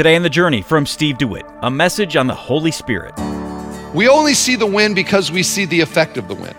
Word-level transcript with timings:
Today 0.00 0.16
on 0.16 0.22
The 0.22 0.30
Journey 0.30 0.62
from 0.62 0.86
Steve 0.86 1.18
DeWitt, 1.18 1.44
a 1.60 1.70
message 1.70 2.16
on 2.16 2.26
the 2.26 2.34
Holy 2.34 2.70
Spirit. 2.70 3.12
We 3.92 4.08
only 4.08 4.32
see 4.32 4.56
the 4.56 4.64
wind 4.64 4.94
because 4.94 5.30
we 5.30 5.42
see 5.42 5.66
the 5.66 5.78
effect 5.82 6.16
of 6.16 6.26
the 6.26 6.34
wind. 6.34 6.56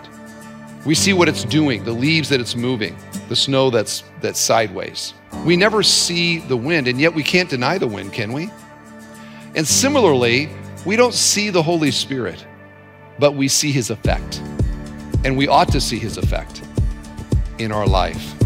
We 0.86 0.94
see 0.94 1.12
what 1.12 1.28
it's 1.28 1.42
doing, 1.42 1.82
the 1.82 1.90
leaves 1.90 2.28
that 2.28 2.40
it's 2.40 2.54
moving, 2.54 2.96
the 3.28 3.34
snow 3.34 3.68
that's 3.68 4.04
that's 4.20 4.38
sideways. 4.38 5.14
We 5.44 5.56
never 5.56 5.82
see 5.82 6.38
the 6.38 6.56
wind, 6.56 6.86
and 6.86 7.00
yet 7.00 7.12
we 7.12 7.24
can't 7.24 7.50
deny 7.50 7.78
the 7.78 7.88
wind, 7.88 8.12
can 8.12 8.32
we? 8.32 8.48
And 9.56 9.66
similarly, 9.66 10.48
we 10.86 10.94
don't 10.94 11.12
see 11.12 11.50
the 11.50 11.64
Holy 11.64 11.90
Spirit, 11.90 12.46
but 13.18 13.34
we 13.34 13.48
see 13.48 13.72
his 13.72 13.90
effect. 13.90 14.40
And 15.24 15.36
we 15.36 15.48
ought 15.48 15.72
to 15.72 15.80
see 15.80 15.98
his 15.98 16.16
effect 16.16 16.62
in 17.58 17.72
our 17.72 17.88
life. 17.88 18.36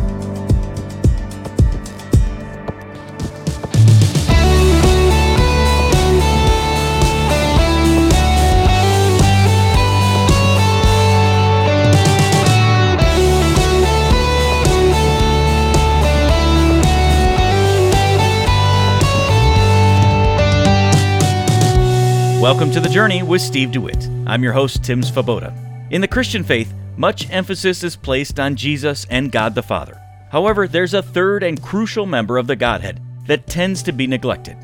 Welcome 22.41 22.71
to 22.73 22.81
The 22.81 22.91
Journey 22.91 23.23
with 23.23 23.41
Steve 23.41 23.73
DeWitt. 23.73 24.07
I'm 24.27 24.43
your 24.43 24.53
host, 24.53 24.85
Tim 24.85 25.01
Svoboda. 25.01 25.57
In 25.91 26.03
the 26.03 26.07
Christian 26.07 26.45
faith, 26.45 26.75
much 26.99 27.31
emphasis 27.31 27.83
is 27.83 27.97
placed 27.97 28.39
on 28.39 28.57
Jesus 28.57 29.07
and 29.09 29.33
God 29.33 29.55
the 29.55 29.63
Father. 29.63 29.99
However, 30.31 30.69
there's 30.69 30.93
a 30.93 31.03
third 31.03 31.43
and 31.43 31.63
crucial 31.63 32.05
member 32.05 32.37
of 32.37 32.47
the 32.47 32.55
Godhead 32.55 33.01
that 33.27 33.47
tends 33.47 33.83
to 33.85 33.93
be 33.93 34.07
neglected. 34.07 34.59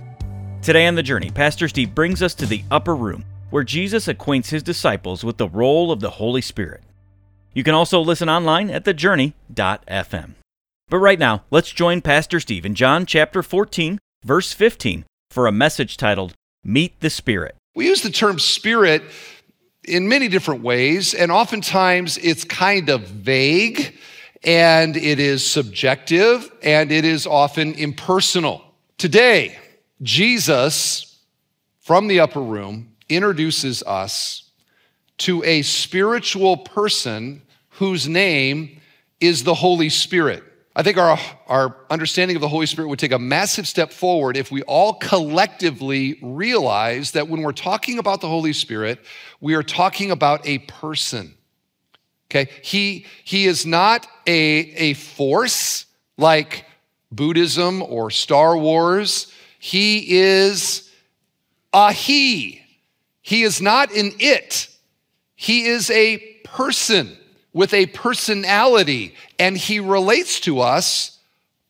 Today 0.61 0.87
on 0.87 0.97
The 0.97 1.03
Journey, 1.03 1.31
Pastor 1.31 1.67
Steve 1.67 1.95
brings 1.95 2.23
us 2.23 2.35
to 2.35 2.47
the 2.47 2.62
upper 2.71 2.95
room 2.95 3.25
where 3.48 3.65
Jesus 3.65 4.07
acquaints 4.07 4.51
his 4.51 4.62
disciples 4.62 5.25
with 5.25 5.39
the 5.39 5.48
role 5.48 5.91
of 5.91 6.01
the 6.01 6.11
Holy 6.11 6.42
Spirit. 6.42 6.83
You 7.55 7.64
can 7.64 7.75
also 7.75 8.01
listen 8.01 8.29
online 8.29 8.69
at 8.69 8.84
thejourney.fm. 8.84 10.34
But 10.91 10.98
right 10.98 11.19
now, 11.19 11.45
let's 11.51 11.73
join 11.73 12.03
Pastor 12.03 12.39
Steve 12.39 12.67
in 12.67 12.75
John 12.75 13.07
chapter 13.07 13.42
14, 13.42 13.98
verse 14.25 14.53
15 14.53 15.07
for 15.31 15.47
a 15.47 15.53
message 15.53 15.97
titled 15.97 16.34
Meet 16.62 17.01
the 17.01 17.09
Spirit. 17.09 17.57
We 17.75 17.87
use 17.87 18.03
the 18.03 18.11
term 18.11 18.39
spirit 18.39 19.03
in 19.84 20.09
many 20.09 20.28
different 20.28 20.62
ways, 20.62 21.15
and 21.15 21.33
oftentimes 21.33 22.19
it's 22.19 22.45
kind 22.45 22.89
of 22.89 23.03
vague 23.03 23.98
and 24.45 24.97
it 24.97 25.19
is 25.19 25.48
subjective 25.48 26.51
and 26.62 26.91
it 26.91 27.05
is 27.05 27.27
often 27.27 27.75
impersonal. 27.75 28.62
Today, 28.98 29.56
Jesus 30.03 31.19
from 31.81 32.09
the 32.09 32.20
upper 32.20 32.42
room 32.42 32.92
introduces 33.09 33.83
us 33.84 34.51
to 35.19 35.42
a 35.45 35.62
spiritual 35.62 36.57
person 36.57 37.42
whose 37.70 38.09
name 38.09 38.81
is 39.20 39.45
the 39.45 39.55
Holy 39.55 39.89
Spirit. 39.89 40.42
I 40.75 40.83
think 40.83 40.97
our, 40.97 41.19
our 41.48 41.77
understanding 41.91 42.34
of 42.37 42.41
the 42.41 42.48
Holy 42.48 42.65
Spirit 42.65 42.89
would 42.89 42.98
take 42.98 43.12
a 43.12 43.19
massive 43.19 43.69
step 43.69 43.92
forward 43.92 44.39
if 44.39 44.51
we 44.51 44.62
all 44.62 44.95
collectively 44.95 46.19
realize 46.23 47.11
that 47.11 47.29
when 47.29 47.42
we're 47.42 47.53
talking 47.53 47.98
about 47.98 48.23
the 48.23 48.29
Holy 48.29 48.55
Spirit, 48.55 48.98
we 49.41 49.55
are 49.55 49.62
talking 49.62 50.11
about 50.11 50.47
a 50.47 50.59
person. 50.59 51.34
Okay? 52.31 52.51
He, 52.62 53.05
he 53.23 53.47
is 53.47 53.67
not 53.67 54.06
a, 54.27 54.33
a 54.33 54.95
force 54.95 55.84
like 56.17 56.64
Buddhism 57.11 57.83
or 57.83 58.11
Star 58.11 58.57
Wars. 58.57 59.31
He 59.59 60.19
is 60.20 60.91
a 61.75 61.92
he. 61.92 62.62
He 63.20 63.42
is 63.42 63.61
not 63.61 63.95
an 63.95 64.12
it. 64.19 64.69
He 65.34 65.67
is 65.67 65.91
a 65.91 66.17
person 66.45 67.19
with 67.53 67.75
a 67.75 67.86
personality, 67.86 69.14
and 69.39 69.57
he 69.57 69.80
relates 69.80 70.40
to 70.40 70.61
us 70.61 71.18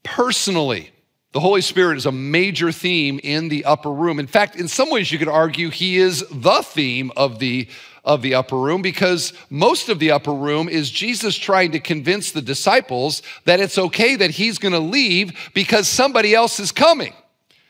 personally. 0.02 0.90
The 1.32 1.40
Holy 1.40 1.62
Spirit 1.62 1.96
is 1.96 2.06
a 2.06 2.12
major 2.12 2.70
theme 2.72 3.18
in 3.22 3.48
the 3.48 3.64
upper 3.64 3.90
room. 3.90 4.18
In 4.18 4.26
fact, 4.26 4.56
in 4.56 4.68
some 4.68 4.90
ways, 4.90 5.10
you 5.10 5.18
could 5.18 5.28
argue 5.28 5.70
he 5.70 5.96
is 5.96 6.24
the 6.30 6.62
theme 6.62 7.10
of 7.16 7.38
the, 7.38 7.68
of 8.04 8.20
the 8.20 8.34
upper 8.34 8.58
room 8.58 8.82
because 8.82 9.32
most 9.48 9.88
of 9.88 9.98
the 9.98 10.10
upper 10.10 10.32
room 10.32 10.68
is 10.68 10.90
Jesus 10.90 11.34
trying 11.34 11.72
to 11.72 11.80
convince 11.80 12.32
the 12.32 12.42
disciples 12.42 13.22
that 13.46 13.60
it's 13.60 13.78
okay 13.78 14.14
that 14.16 14.30
he's 14.30 14.58
going 14.58 14.74
to 14.74 14.78
leave 14.78 15.50
because 15.54 15.88
somebody 15.88 16.34
else 16.34 16.60
is 16.60 16.70
coming. 16.70 17.14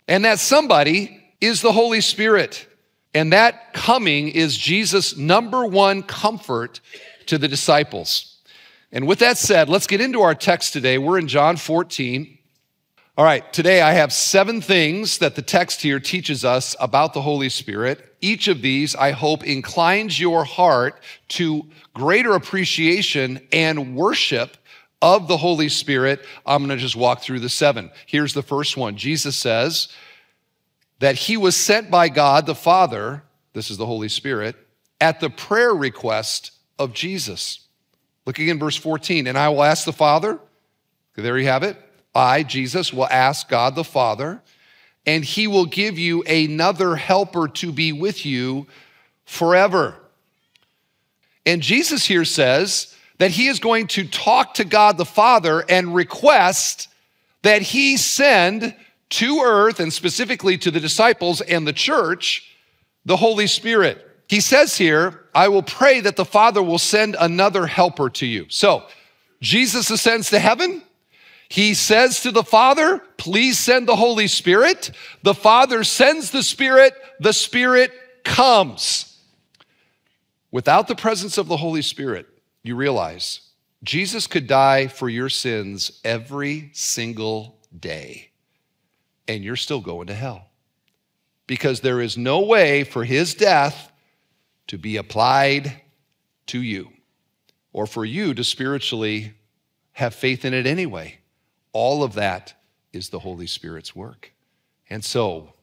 And 0.08 0.24
that 0.24 0.40
somebody 0.40 1.22
is 1.40 1.62
the 1.62 1.72
Holy 1.72 2.00
Spirit. 2.00 2.66
And 3.14 3.32
that 3.32 3.72
coming 3.74 4.28
is 4.28 4.56
Jesus' 4.56 5.16
number 5.16 5.64
one 5.64 6.02
comfort 6.02 6.80
to 7.26 7.38
the 7.38 7.48
disciples. 7.48 8.38
And 8.92 9.06
with 9.06 9.20
that 9.20 9.38
said, 9.38 9.68
let's 9.68 9.86
get 9.86 10.00
into 10.00 10.20
our 10.20 10.34
text 10.34 10.72
today. 10.72 10.98
We're 10.98 11.18
in 11.18 11.28
John 11.28 11.56
14. 11.56 12.38
All 13.16 13.24
right, 13.24 13.50
today 13.52 13.82
I 13.82 13.92
have 13.92 14.12
seven 14.12 14.60
things 14.60 15.18
that 15.18 15.34
the 15.34 15.42
text 15.42 15.82
here 15.82 16.00
teaches 16.00 16.44
us 16.44 16.74
about 16.80 17.12
the 17.12 17.20
Holy 17.20 17.50
Spirit. 17.50 18.16
Each 18.22 18.48
of 18.48 18.62
these, 18.62 18.96
I 18.96 19.10
hope, 19.10 19.44
inclines 19.44 20.18
your 20.18 20.44
heart 20.44 21.02
to 21.28 21.66
greater 21.92 22.32
appreciation 22.32 23.46
and 23.52 23.94
worship 23.94 24.56
of 25.02 25.28
the 25.28 25.36
Holy 25.36 25.68
Spirit. 25.68 26.24
I'm 26.46 26.64
going 26.64 26.76
to 26.76 26.82
just 26.82 26.96
walk 26.96 27.20
through 27.20 27.40
the 27.40 27.50
seven. 27.50 27.90
Here's 28.06 28.32
the 28.32 28.42
first 28.42 28.76
one 28.76 28.96
Jesus 28.96 29.36
says 29.36 29.88
that 31.00 31.16
he 31.16 31.36
was 31.36 31.56
sent 31.56 31.90
by 31.90 32.08
God 32.08 32.46
the 32.46 32.54
Father, 32.54 33.24
this 33.52 33.70
is 33.70 33.76
the 33.76 33.84
Holy 33.84 34.08
Spirit, 34.08 34.56
at 35.00 35.20
the 35.20 35.28
prayer 35.28 35.74
request 35.74 36.51
of 36.78 36.92
Jesus. 36.92 37.66
Look 38.26 38.38
again, 38.38 38.58
verse 38.58 38.76
14. 38.76 39.26
And 39.26 39.36
I 39.36 39.48
will 39.48 39.62
ask 39.62 39.84
the 39.84 39.92
Father, 39.92 40.38
there 41.16 41.38
you 41.38 41.46
have 41.46 41.62
it. 41.62 41.76
I, 42.14 42.42
Jesus, 42.42 42.92
will 42.92 43.06
ask 43.06 43.48
God 43.48 43.74
the 43.74 43.84
Father, 43.84 44.40
and 45.06 45.24
he 45.24 45.46
will 45.46 45.66
give 45.66 45.98
you 45.98 46.22
another 46.22 46.96
helper 46.96 47.48
to 47.48 47.72
be 47.72 47.92
with 47.92 48.26
you 48.26 48.66
forever. 49.24 49.96
And 51.44 51.62
Jesus 51.62 52.06
here 52.06 52.24
says 52.24 52.94
that 53.18 53.30
he 53.30 53.48
is 53.48 53.58
going 53.58 53.86
to 53.88 54.06
talk 54.06 54.54
to 54.54 54.64
God 54.64 54.98
the 54.98 55.04
Father 55.04 55.64
and 55.68 55.94
request 55.94 56.88
that 57.42 57.62
he 57.62 57.96
send 57.96 58.74
to 59.10 59.40
earth, 59.44 59.78
and 59.78 59.92
specifically 59.92 60.56
to 60.56 60.70
the 60.70 60.80
disciples 60.80 61.42
and 61.42 61.66
the 61.66 61.72
church, 61.72 62.50
the 63.04 63.16
Holy 63.16 63.46
Spirit. 63.46 64.06
He 64.26 64.40
says 64.40 64.78
here, 64.78 65.21
I 65.34 65.48
will 65.48 65.62
pray 65.62 66.00
that 66.00 66.16
the 66.16 66.24
Father 66.24 66.62
will 66.62 66.78
send 66.78 67.16
another 67.18 67.66
helper 67.66 68.10
to 68.10 68.26
you. 68.26 68.46
So, 68.48 68.84
Jesus 69.40 69.90
ascends 69.90 70.30
to 70.30 70.38
heaven. 70.38 70.82
He 71.48 71.74
says 71.74 72.20
to 72.22 72.30
the 72.30 72.44
Father, 72.44 73.02
Please 73.16 73.58
send 73.58 73.86
the 73.86 73.96
Holy 73.96 74.26
Spirit. 74.26 74.90
The 75.22 75.34
Father 75.34 75.84
sends 75.84 76.30
the 76.30 76.42
Spirit, 76.42 76.94
the 77.20 77.32
Spirit 77.32 77.92
comes. 78.24 79.18
Without 80.50 80.88
the 80.88 80.94
presence 80.94 81.38
of 81.38 81.48
the 81.48 81.56
Holy 81.56 81.82
Spirit, 81.82 82.26
you 82.62 82.74
realize 82.74 83.40
Jesus 83.82 84.26
could 84.26 84.46
die 84.46 84.86
for 84.86 85.08
your 85.08 85.28
sins 85.28 86.00
every 86.04 86.70
single 86.72 87.58
day, 87.78 88.30
and 89.28 89.44
you're 89.44 89.56
still 89.56 89.80
going 89.80 90.06
to 90.06 90.14
hell. 90.14 90.48
Because 91.46 91.80
there 91.80 92.00
is 92.00 92.16
no 92.16 92.40
way 92.40 92.84
for 92.84 93.04
his 93.04 93.34
death 93.34 93.91
to 94.68 94.78
be 94.78 94.96
applied 94.96 95.82
to 96.46 96.60
you 96.60 96.90
or 97.72 97.86
for 97.86 98.04
you 98.04 98.34
to 98.34 98.44
spiritually 98.44 99.34
have 99.92 100.14
faith 100.14 100.44
in 100.44 100.54
it 100.54 100.66
anyway. 100.66 101.18
All 101.72 102.02
of 102.02 102.14
that 102.14 102.54
is 102.92 103.08
the 103.08 103.20
Holy 103.20 103.46
Spirit's 103.46 103.96
work. 103.96 104.32
And 104.90 105.04
so, 105.04 105.54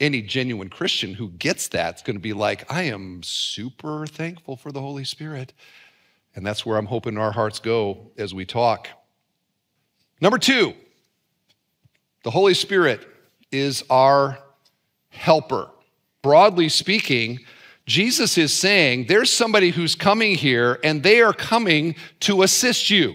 any 0.00 0.22
genuine 0.22 0.68
Christian 0.68 1.14
who 1.14 1.30
gets 1.30 1.68
that 1.68 1.96
is 1.96 2.02
going 2.02 2.16
to 2.16 2.22
be 2.22 2.32
like, 2.32 2.72
I 2.72 2.84
am 2.84 3.22
super 3.22 4.06
thankful 4.06 4.56
for 4.56 4.70
the 4.70 4.80
Holy 4.80 5.04
Spirit. 5.04 5.52
And 6.34 6.46
that's 6.46 6.64
where 6.64 6.78
I'm 6.78 6.86
hoping 6.86 7.18
our 7.18 7.32
hearts 7.32 7.58
go 7.58 8.12
as 8.16 8.32
we 8.32 8.44
talk. 8.44 8.88
Number 10.20 10.38
two, 10.38 10.74
the 12.22 12.30
Holy 12.30 12.54
Spirit 12.54 13.06
is 13.50 13.84
our 13.90 14.38
helper. 15.08 15.68
Broadly 16.22 16.68
speaking, 16.68 17.40
Jesus 17.88 18.36
is 18.36 18.52
saying 18.52 19.06
there's 19.06 19.32
somebody 19.32 19.70
who's 19.70 19.94
coming 19.94 20.34
here 20.34 20.78
and 20.84 21.02
they 21.02 21.22
are 21.22 21.32
coming 21.32 21.96
to 22.20 22.42
assist 22.42 22.90
you. 22.90 23.14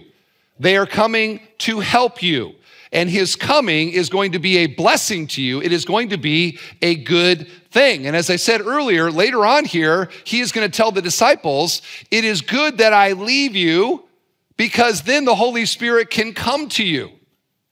They 0.58 0.76
are 0.76 0.86
coming 0.86 1.40
to 1.58 1.78
help 1.78 2.22
you. 2.22 2.56
And 2.90 3.08
his 3.08 3.36
coming 3.36 3.90
is 3.90 4.08
going 4.08 4.32
to 4.32 4.40
be 4.40 4.58
a 4.58 4.66
blessing 4.66 5.28
to 5.28 5.42
you. 5.42 5.62
It 5.62 5.72
is 5.72 5.84
going 5.84 6.08
to 6.10 6.16
be 6.16 6.58
a 6.82 6.96
good 6.96 7.48
thing. 7.70 8.06
And 8.06 8.16
as 8.16 8.30
I 8.30 8.36
said 8.36 8.60
earlier, 8.60 9.12
later 9.12 9.46
on 9.46 9.64
here, 9.64 10.10
he 10.24 10.40
is 10.40 10.50
going 10.50 10.68
to 10.68 10.76
tell 10.76 10.90
the 10.90 11.02
disciples, 11.02 11.80
It 12.10 12.24
is 12.24 12.40
good 12.40 12.78
that 12.78 12.92
I 12.92 13.12
leave 13.12 13.54
you 13.54 14.04
because 14.56 15.02
then 15.02 15.24
the 15.24 15.34
Holy 15.36 15.66
Spirit 15.66 16.10
can 16.10 16.34
come 16.34 16.68
to 16.70 16.84
you. 16.84 17.10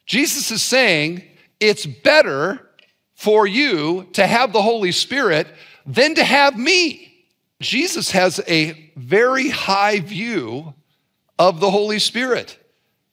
Jesus 0.07 0.53
is 0.53 0.63
saying, 0.63 1.25
It's 1.59 1.85
better 1.85 2.69
for 3.15 3.47
you 3.47 4.09
to 4.13 4.27
have 4.27 4.53
the 4.53 4.63
Holy 4.63 4.93
Spirit 4.93 5.49
than 5.87 6.15
to 6.15 6.25
have 6.25 6.59
me. 6.59 7.27
Jesus 7.61 8.11
has 8.11 8.41
a 8.49 8.93
very 8.97 9.49
high 9.49 10.01
view 10.01 10.75
of 11.39 11.61
the 11.61 11.71
Holy 11.71 11.99
Spirit 11.99 12.59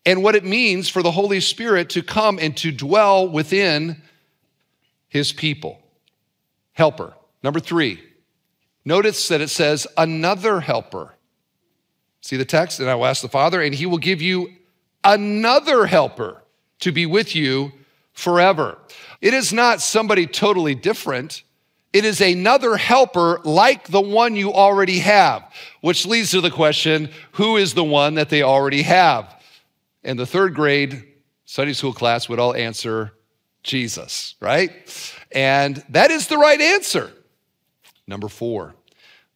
and 0.06 0.24
what 0.24 0.36
it 0.36 0.44
means 0.44 0.90
for 0.90 1.04
the 1.04 1.12
Holy 1.12 1.40
Spirit 1.40 1.90
to 1.92 2.02
come 2.02 2.40
and 2.40 2.56
to 2.58 2.72
dwell 2.72 3.28
within 3.28 4.02
his 5.08 5.32
people. 5.32 5.82
Helper. 6.74 7.14
Number 7.44 7.60
three, 7.60 8.02
notice 8.86 9.28
that 9.28 9.42
it 9.42 9.50
says 9.50 9.88
another 9.98 10.60
helper. 10.60 11.16
See 12.22 12.38
the 12.38 12.46
text? 12.46 12.80
And 12.80 12.90
I 12.90 12.96
will 12.96 13.06
ask 13.06 13.22
the 13.22 13.30
Father, 13.30 13.62
and 13.62 13.74
he 13.74 13.86
will 13.86 13.98
give 13.98 14.22
you 14.22 14.50
another 15.04 15.86
helper 15.86 16.44
to 16.80 16.92
be 16.92 17.06
with 17.06 17.36
you 17.36 17.72
forever. 18.14 18.78
It 19.22 19.34
is 19.34 19.54
not 19.54 19.82
somebody 19.82 20.28
totally 20.28 20.76
different. 20.76 21.44
It 21.92 22.06
is 22.06 22.22
another 22.22 22.78
helper 22.78 23.42
like 23.44 23.88
the 23.88 24.02
one 24.02 24.36
you 24.36 24.54
already 24.54 25.00
have, 25.00 25.52
which 25.82 26.06
leads 26.06 26.32
to 26.32 26.42
the 26.42 26.52
question 26.52 27.10
who 27.34 27.58
is 27.58 27.74
the 27.74 27.84
one 27.84 28.16
that 28.16 28.30
they 28.30 28.44
already 28.44 28.84
have? 28.84 29.36
And 30.04 30.18
the 30.18 30.28
third 30.28 30.54
grade 30.54 31.04
Sunday 31.46 31.74
school 31.74 31.94
class 31.94 32.30
would 32.30 32.40
all 32.40 32.56
answer 32.56 33.14
Jesus, 33.64 34.36
right? 34.40 34.72
And 35.32 35.84
that 35.90 36.12
is 36.12 36.28
the 36.28 36.38
right 36.38 36.62
answer. 36.62 37.12
Number 38.06 38.28
four, 38.28 38.76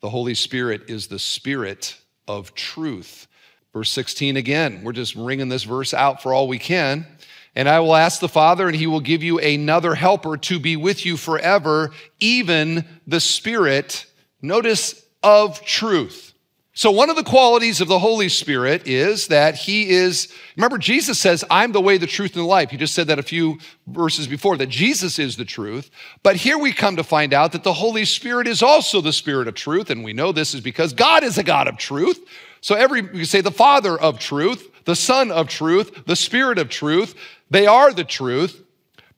the 0.01 0.09
Holy 0.09 0.35
Spirit 0.35 0.89
is 0.89 1.07
the 1.07 1.19
Spirit 1.19 1.97
of 2.27 2.53
truth. 2.53 3.27
Verse 3.73 3.91
16 3.91 4.37
again, 4.37 4.83
we're 4.83 4.91
just 4.91 5.15
wringing 5.15 5.49
this 5.49 5.63
verse 5.63 5.93
out 5.93 6.21
for 6.21 6.33
all 6.33 6.47
we 6.47 6.59
can. 6.59 7.07
And 7.55 7.69
I 7.69 7.79
will 7.81 7.95
ask 7.95 8.19
the 8.19 8.29
Father, 8.29 8.67
and 8.67 8.75
he 8.75 8.87
will 8.87 8.99
give 8.99 9.21
you 9.21 9.39
another 9.39 9.93
helper 9.93 10.37
to 10.37 10.59
be 10.59 10.75
with 10.75 11.05
you 11.05 11.17
forever, 11.17 11.91
even 12.19 12.85
the 13.05 13.19
Spirit, 13.19 14.05
notice, 14.41 15.03
of 15.21 15.61
truth. 15.63 16.33
So, 16.75 16.89
one 16.89 17.11
of 17.11 17.15
the 17.15 17.23
qualities 17.23 17.81
of 17.81 17.87
the 17.87 17.99
Holy 17.99 18.29
Spirit 18.29 18.87
is 18.87 19.27
that 19.27 19.55
He 19.55 19.91
is, 19.91 20.33
remember, 20.57 20.79
Jesus 20.79 21.19
says, 21.19 21.45
I'm 21.51 21.71
the 21.71 21.79
way, 21.79 21.99
the 21.99 22.07
truth, 22.07 22.33
and 22.33 22.43
the 22.43 22.47
life. 22.47 22.71
He 22.71 22.77
just 22.77 22.95
said 22.95 23.07
that 23.07 23.19
a 23.19 23.23
few 23.23 23.59
verses 23.85 24.27
before, 24.27 24.57
that 24.57 24.69
Jesus 24.69 25.19
is 25.19 25.37
the 25.37 25.45
truth. 25.45 25.91
But 26.23 26.35
here 26.35 26.57
we 26.57 26.73
come 26.73 26.95
to 26.95 27.03
find 27.03 27.31
out 27.31 27.51
that 27.51 27.63
the 27.63 27.73
Holy 27.73 28.05
Spirit 28.05 28.47
is 28.47 28.63
also 28.63 29.01
the 29.01 29.13
Spirit 29.13 29.47
of 29.47 29.53
truth. 29.53 29.91
And 29.91 30.03
we 30.03 30.13
know 30.13 30.31
this 30.31 30.55
is 30.55 30.61
because 30.61 30.93
God 30.93 31.23
is 31.23 31.37
a 31.37 31.43
God 31.43 31.67
of 31.67 31.77
truth. 31.77 32.19
So, 32.61 32.73
every, 32.73 33.07
you 33.13 33.25
say 33.25 33.41
the 33.41 33.51
Father 33.51 33.95
of 33.95 34.17
truth, 34.17 34.67
the 34.85 34.95
Son 34.95 35.31
of 35.31 35.47
truth, 35.47 36.05
the 36.05 36.15
Spirit 36.15 36.57
of 36.59 36.69
truth, 36.69 37.15
they 37.49 37.67
are 37.67 37.93
the 37.93 38.03
truth. 38.03 38.63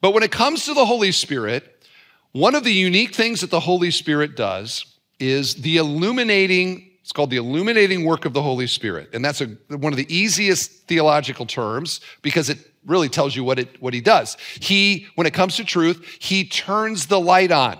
But 0.00 0.12
when 0.12 0.22
it 0.22 0.30
comes 0.30 0.64
to 0.66 0.74
the 0.74 0.86
Holy 0.86 1.12
Spirit, 1.12 1.86
one 2.32 2.54
of 2.54 2.64
the 2.64 2.72
unique 2.72 3.14
things 3.14 3.40
that 3.40 3.50
the 3.50 3.60
Holy 3.60 3.90
Spirit 3.90 4.36
does 4.36 4.84
is 5.18 5.54
the 5.56 5.78
illuminating 5.78 6.86
it's 7.06 7.12
called 7.12 7.30
the 7.30 7.36
illuminating 7.36 8.04
work 8.04 8.24
of 8.24 8.32
the 8.32 8.42
Holy 8.42 8.66
Spirit. 8.66 9.10
And 9.12 9.24
that's 9.24 9.40
a, 9.40 9.46
one 9.68 9.92
of 9.92 9.96
the 9.96 10.12
easiest 10.12 10.72
theological 10.88 11.46
terms 11.46 12.00
because 12.20 12.50
it 12.50 12.58
really 12.84 13.08
tells 13.08 13.36
you 13.36 13.44
what, 13.44 13.60
it, 13.60 13.80
what 13.80 13.94
he 13.94 14.00
does. 14.00 14.36
He, 14.58 15.06
when 15.14 15.24
it 15.24 15.32
comes 15.32 15.54
to 15.58 15.64
truth, 15.64 16.04
he 16.18 16.44
turns 16.44 17.06
the 17.06 17.20
light 17.20 17.52
on 17.52 17.78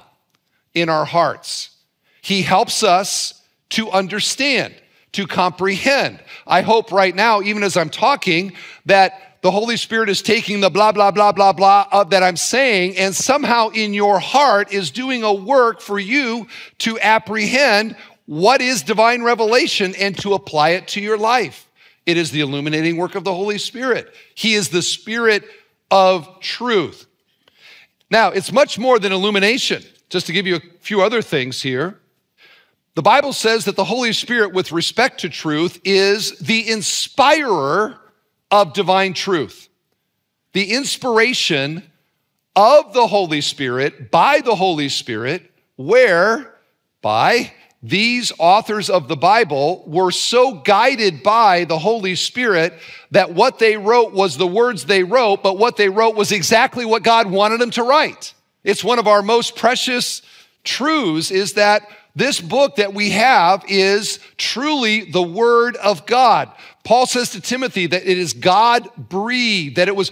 in 0.74 0.88
our 0.88 1.04
hearts. 1.04 1.70
He 2.20 2.42
helps 2.42 2.84
us 2.84 3.42
to 3.70 3.90
understand, 3.90 4.76
to 5.16 5.26
comprehend. 5.26 6.20
I 6.46 6.60
hope 6.60 6.92
right 6.92 7.14
now, 7.14 7.40
even 7.40 7.62
as 7.62 7.76
I'm 7.76 7.88
talking, 7.88 8.52
that 8.84 9.38
the 9.40 9.50
Holy 9.50 9.78
Spirit 9.78 10.10
is 10.10 10.20
taking 10.20 10.60
the 10.60 10.68
blah, 10.68 10.92
blah, 10.92 11.10
blah, 11.10 11.32
blah, 11.32 11.54
blah 11.54 11.86
of, 11.90 12.10
that 12.10 12.22
I'm 12.22 12.36
saying, 12.36 12.98
and 12.98 13.14
somehow 13.14 13.70
in 13.70 13.94
your 13.94 14.18
heart 14.18 14.72
is 14.72 14.90
doing 14.90 15.22
a 15.22 15.32
work 15.32 15.80
for 15.80 15.98
you 15.98 16.46
to 16.78 17.00
apprehend 17.00 17.96
what 18.26 18.60
is 18.60 18.82
divine 18.82 19.22
revelation 19.22 19.94
and 19.98 20.18
to 20.18 20.34
apply 20.34 20.70
it 20.70 20.88
to 20.88 21.00
your 21.00 21.16
life. 21.16 21.66
It 22.04 22.18
is 22.18 22.30
the 22.30 22.40
illuminating 22.40 22.98
work 22.98 23.14
of 23.14 23.24
the 23.24 23.34
Holy 23.34 23.58
Spirit. 23.58 24.12
He 24.34 24.54
is 24.54 24.68
the 24.68 24.82
Spirit 24.82 25.44
of 25.90 26.40
truth. 26.40 27.06
Now, 28.10 28.28
it's 28.28 28.52
much 28.52 28.78
more 28.78 28.98
than 28.98 29.12
illumination. 29.12 29.82
Just 30.10 30.26
to 30.26 30.32
give 30.32 30.46
you 30.46 30.56
a 30.56 30.60
few 30.80 31.00
other 31.00 31.22
things 31.22 31.62
here. 31.62 31.98
The 32.96 33.02
Bible 33.02 33.34
says 33.34 33.66
that 33.66 33.76
the 33.76 33.84
Holy 33.84 34.14
Spirit, 34.14 34.54
with 34.54 34.72
respect 34.72 35.20
to 35.20 35.28
truth, 35.28 35.78
is 35.84 36.38
the 36.38 36.70
inspirer 36.70 37.98
of 38.50 38.72
divine 38.72 39.12
truth. 39.12 39.68
The 40.54 40.72
inspiration 40.72 41.82
of 42.56 42.94
the 42.94 43.06
Holy 43.06 43.42
Spirit 43.42 44.10
by 44.10 44.40
the 44.40 44.54
Holy 44.54 44.88
Spirit, 44.88 45.50
where 45.76 46.54
by 47.02 47.52
these 47.82 48.32
authors 48.38 48.88
of 48.88 49.08
the 49.08 49.16
Bible 49.16 49.84
were 49.86 50.10
so 50.10 50.54
guided 50.54 51.22
by 51.22 51.64
the 51.64 51.78
Holy 51.78 52.14
Spirit 52.14 52.72
that 53.10 53.34
what 53.34 53.58
they 53.58 53.76
wrote 53.76 54.14
was 54.14 54.38
the 54.38 54.46
words 54.46 54.86
they 54.86 55.04
wrote, 55.04 55.42
but 55.42 55.58
what 55.58 55.76
they 55.76 55.90
wrote 55.90 56.16
was 56.16 56.32
exactly 56.32 56.86
what 56.86 57.02
God 57.02 57.30
wanted 57.30 57.60
them 57.60 57.72
to 57.72 57.82
write. 57.82 58.32
It's 58.64 58.82
one 58.82 58.98
of 58.98 59.06
our 59.06 59.20
most 59.20 59.54
precious 59.54 60.22
truths 60.64 61.30
is 61.30 61.52
that 61.52 61.86
this 62.16 62.40
book 62.40 62.76
that 62.76 62.94
we 62.94 63.10
have 63.10 63.62
is 63.68 64.18
truly 64.38 65.04
the 65.04 65.22
Word 65.22 65.76
of 65.76 66.06
God. 66.06 66.50
Paul 66.82 67.06
says 67.06 67.30
to 67.30 67.42
Timothy 67.42 67.86
that 67.88 68.10
it 68.10 68.18
is 68.18 68.32
God 68.32 68.88
breathed, 68.96 69.76
that 69.76 69.86
it 69.86 69.94
was 69.94 70.10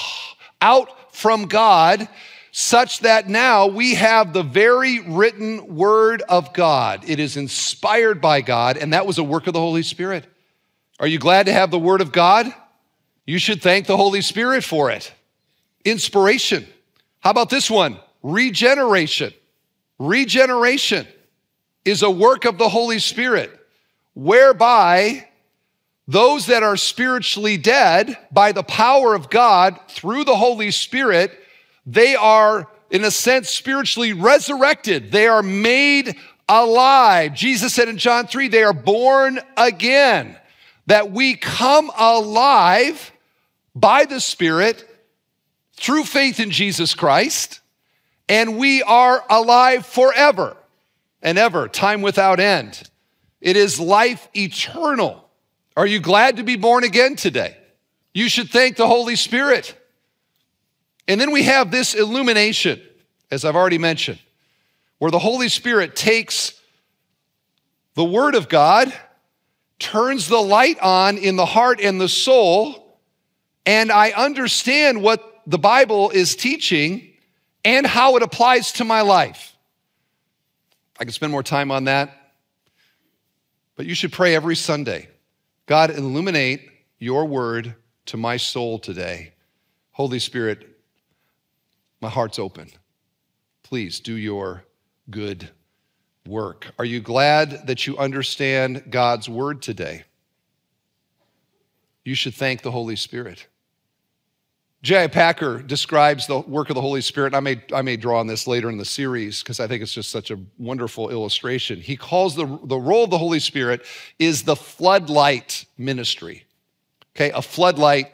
out 0.60 1.14
from 1.16 1.46
God 1.46 2.06
such 2.52 3.00
that 3.00 3.28
now 3.28 3.66
we 3.66 3.94
have 3.94 4.32
the 4.32 4.42
very 4.42 5.00
written 5.00 5.76
word 5.76 6.22
of 6.28 6.52
God. 6.52 7.04
It 7.06 7.18
is 7.18 7.36
inspired 7.36 8.20
by 8.20 8.40
God, 8.40 8.76
and 8.76 8.92
that 8.92 9.06
was 9.06 9.16
a 9.18 9.24
work 9.24 9.46
of 9.46 9.54
the 9.54 9.60
Holy 9.60 9.82
Spirit. 9.82 10.26
Are 11.00 11.06
you 11.06 11.18
glad 11.18 11.46
to 11.46 11.52
have 11.52 11.70
the 11.70 11.78
word 11.78 12.00
of 12.00 12.12
God? 12.12 12.52
You 13.26 13.38
should 13.38 13.62
thank 13.62 13.86
the 13.86 13.96
Holy 13.96 14.20
Spirit 14.20 14.64
for 14.64 14.90
it. 14.90 15.12
Inspiration. 15.84 16.66
How 17.20 17.30
about 17.30 17.48
this 17.48 17.70
one? 17.70 18.00
Regeneration. 18.22 19.32
Regeneration 19.98 21.06
is 21.88 22.02
a 22.02 22.10
work 22.10 22.44
of 22.44 22.58
the 22.58 22.68
Holy 22.68 22.98
Spirit 22.98 23.50
whereby 24.14 25.26
those 26.06 26.46
that 26.46 26.62
are 26.62 26.76
spiritually 26.76 27.56
dead 27.56 28.16
by 28.30 28.52
the 28.52 28.62
power 28.62 29.14
of 29.14 29.30
God 29.30 29.78
through 29.88 30.24
the 30.24 30.36
Holy 30.36 30.70
Spirit 30.70 31.32
they 31.88 32.14
are, 32.16 32.68
in 32.90 33.02
a 33.02 33.10
sense, 33.10 33.48
spiritually 33.48 34.12
resurrected. 34.12 35.10
They 35.10 35.26
are 35.26 35.42
made 35.42 36.16
alive. 36.46 37.32
Jesus 37.32 37.72
said 37.72 37.88
in 37.88 37.96
John 37.96 38.26
3, 38.26 38.48
they 38.48 38.62
are 38.62 38.74
born 38.74 39.40
again. 39.56 40.36
That 40.86 41.10
we 41.10 41.34
come 41.34 41.90
alive 41.98 43.10
by 43.74 44.04
the 44.04 44.20
Spirit 44.20 44.84
through 45.76 46.04
faith 46.04 46.40
in 46.40 46.50
Jesus 46.50 46.92
Christ, 46.92 47.60
and 48.28 48.58
we 48.58 48.82
are 48.82 49.24
alive 49.30 49.86
forever 49.86 50.57
and 51.22 51.38
ever, 51.38 51.68
time 51.68 52.02
without 52.02 52.40
end. 52.40 52.88
It 53.40 53.56
is 53.56 53.78
life 53.78 54.28
eternal. 54.36 55.28
Are 55.76 55.86
you 55.86 56.00
glad 56.00 56.38
to 56.38 56.42
be 56.42 56.56
born 56.56 56.84
again 56.84 57.16
today? 57.16 57.56
You 58.12 58.28
should 58.28 58.50
thank 58.50 58.76
the 58.76 58.86
Holy 58.86 59.16
Spirit. 59.16 59.74
And 61.06 61.20
then 61.20 61.30
we 61.30 61.44
have 61.44 61.70
this 61.70 61.94
illumination, 61.94 62.80
as 63.30 63.44
I've 63.44 63.56
already 63.56 63.78
mentioned, 63.78 64.18
where 64.98 65.10
the 65.10 65.18
Holy 65.18 65.48
Spirit 65.48 65.94
takes 65.94 66.52
the 67.94 68.04
Word 68.04 68.34
of 68.34 68.48
God, 68.48 68.92
turns 69.78 70.28
the 70.28 70.40
light 70.40 70.78
on 70.80 71.18
in 71.18 71.36
the 71.36 71.46
heart 71.46 71.80
and 71.80 72.00
the 72.00 72.08
soul, 72.08 72.98
and 73.64 73.92
I 73.92 74.10
understand 74.10 75.02
what 75.02 75.42
the 75.46 75.58
Bible 75.58 76.10
is 76.10 76.34
teaching 76.36 77.12
and 77.64 77.86
how 77.86 78.16
it 78.16 78.22
applies 78.22 78.72
to 78.72 78.84
my 78.84 79.02
life. 79.02 79.56
I 80.98 81.04
could 81.04 81.14
spend 81.14 81.30
more 81.30 81.42
time 81.42 81.70
on 81.70 81.84
that, 81.84 82.34
but 83.76 83.86
you 83.86 83.94
should 83.94 84.12
pray 84.12 84.34
every 84.34 84.56
Sunday 84.56 85.08
God, 85.66 85.90
illuminate 85.90 86.70
your 86.98 87.26
word 87.26 87.74
to 88.06 88.16
my 88.16 88.38
soul 88.38 88.78
today. 88.78 89.34
Holy 89.90 90.18
Spirit, 90.18 90.66
my 92.00 92.08
heart's 92.08 92.38
open. 92.38 92.70
Please 93.62 94.00
do 94.00 94.14
your 94.14 94.64
good 95.10 95.50
work. 96.26 96.68
Are 96.78 96.86
you 96.86 97.00
glad 97.00 97.66
that 97.66 97.86
you 97.86 97.98
understand 97.98 98.84
God's 98.88 99.28
word 99.28 99.60
today? 99.60 100.04
You 102.02 102.14
should 102.14 102.34
thank 102.34 102.62
the 102.62 102.70
Holy 102.70 102.96
Spirit. 102.96 103.46
J.I. 104.82 105.08
Packer 105.08 105.60
describes 105.60 106.28
the 106.28 106.38
work 106.38 106.70
of 106.70 106.76
the 106.76 106.80
Holy 106.80 107.00
Spirit, 107.00 107.28
and 107.28 107.36
I 107.36 107.40
may, 107.40 107.62
I 107.74 107.82
may 107.82 107.96
draw 107.96 108.20
on 108.20 108.28
this 108.28 108.46
later 108.46 108.70
in 108.70 108.78
the 108.78 108.84
series 108.84 109.42
because 109.42 109.58
I 109.58 109.66
think 109.66 109.82
it's 109.82 109.92
just 109.92 110.10
such 110.10 110.30
a 110.30 110.38
wonderful 110.56 111.10
illustration. 111.10 111.80
He 111.80 111.96
calls 111.96 112.36
the, 112.36 112.46
the 112.64 112.78
role 112.78 113.04
of 113.04 113.10
the 113.10 113.18
Holy 113.18 113.40
Spirit 113.40 113.84
is 114.20 114.44
the 114.44 114.54
floodlight 114.54 115.64
ministry. 115.76 116.44
Okay, 117.16 117.32
a 117.32 117.42
floodlight 117.42 118.12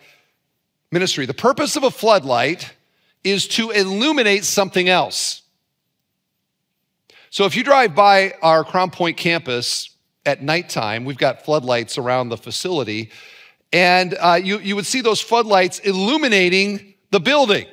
ministry. 0.91 1.27
The 1.27 1.35
purpose 1.35 1.77
of 1.77 1.83
a 1.83 1.91
floodlight 1.91 2.73
is 3.25 3.47
to 3.49 3.71
illuminate 3.71 4.45
something 4.45 4.89
else. 4.89 5.43
So 7.29 7.45
if 7.45 7.57
you 7.57 7.65
drive 7.65 7.95
by 7.95 8.35
our 8.41 8.65
Crown 8.65 8.91
Point 8.91 9.19
campus 9.19 9.91
at 10.25 10.43
nighttime, 10.43 11.05
we've 11.05 11.19
got 11.19 11.45
floodlights 11.45 11.99
around 11.99 12.31
the 12.31 12.37
facility, 12.39 13.11
and 13.75 14.17
uh, 14.21 14.39
you, 14.41 14.61
you 14.61 14.77
would 14.77 14.87
see 14.87 15.01
those 15.01 15.21
floodlights 15.21 15.81
illuminating 15.81 16.95
the 17.11 17.19
building. 17.19 17.67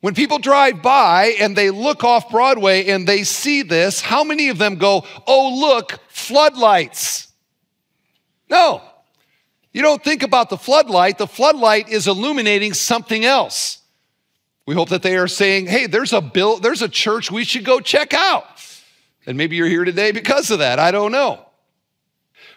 When 0.00 0.14
people 0.14 0.40
drive 0.40 0.82
by 0.82 1.36
and 1.38 1.54
they 1.54 1.70
look 1.70 2.02
off 2.02 2.28
Broadway 2.28 2.88
and 2.88 3.06
they 3.06 3.22
see 3.22 3.62
this, 3.62 4.00
how 4.00 4.24
many 4.24 4.48
of 4.48 4.58
them 4.58 4.74
go, 4.74 5.06
Oh, 5.24 5.60
look, 5.60 6.00
floodlights? 6.08 7.28
No. 8.50 8.82
You 9.72 9.82
don't 9.82 10.02
think 10.02 10.24
about 10.24 10.50
the 10.50 10.58
floodlight. 10.58 11.18
The 11.18 11.28
floodlight 11.28 11.88
is 11.88 12.08
illuminating 12.08 12.74
something 12.74 13.24
else. 13.24 13.78
We 14.66 14.74
hope 14.74 14.88
that 14.88 15.02
they 15.02 15.16
are 15.16 15.28
saying, 15.28 15.66
Hey, 15.66 15.86
there's 15.86 16.12
a 16.12 16.20
bill, 16.20 16.58
there's 16.58 16.82
a 16.82 16.88
church 16.88 17.30
we 17.30 17.44
should 17.44 17.64
go 17.64 17.78
check 17.78 18.12
out. 18.12 18.44
And 19.24 19.38
maybe 19.38 19.54
you're 19.54 19.68
here 19.68 19.84
today 19.84 20.10
because 20.10 20.50
of 20.50 20.58
that. 20.58 20.80
I 20.80 20.90
don't 20.90 21.12
know. 21.12 21.45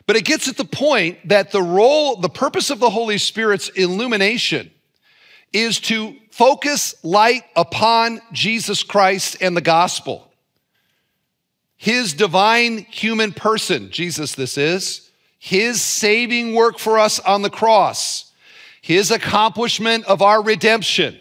But 0.10 0.16
it 0.16 0.26
gets 0.26 0.48
at 0.48 0.58
the 0.58 0.66
point 0.66 1.20
that 1.30 1.52
the 1.52 1.62
role, 1.62 2.16
the 2.16 2.30
purpose 2.30 2.72
of 2.72 2.80
the 2.80 2.90
Holy 2.90 3.20
Spirit's 3.20 3.70
illumination 3.70 4.72
is 5.54 5.80
to 5.82 6.16
focus 6.32 6.96
light 7.04 7.44
upon 7.56 8.20
Jesus 8.34 8.82
Christ 8.82 9.38
and 9.40 9.56
the 9.56 9.62
gospel. 9.62 10.28
His 11.78 12.14
divine 12.14 12.80
human 12.90 13.34
person, 13.34 13.92
Jesus, 13.92 14.34
this 14.34 14.58
is, 14.58 15.12
his 15.38 15.80
saving 15.80 16.56
work 16.56 16.80
for 16.80 16.98
us 16.98 17.20
on 17.20 17.44
the 17.44 17.52
cross, 17.52 18.32
his 18.82 19.12
accomplishment 19.12 20.06
of 20.06 20.24
our 20.24 20.42
redemption. 20.42 21.20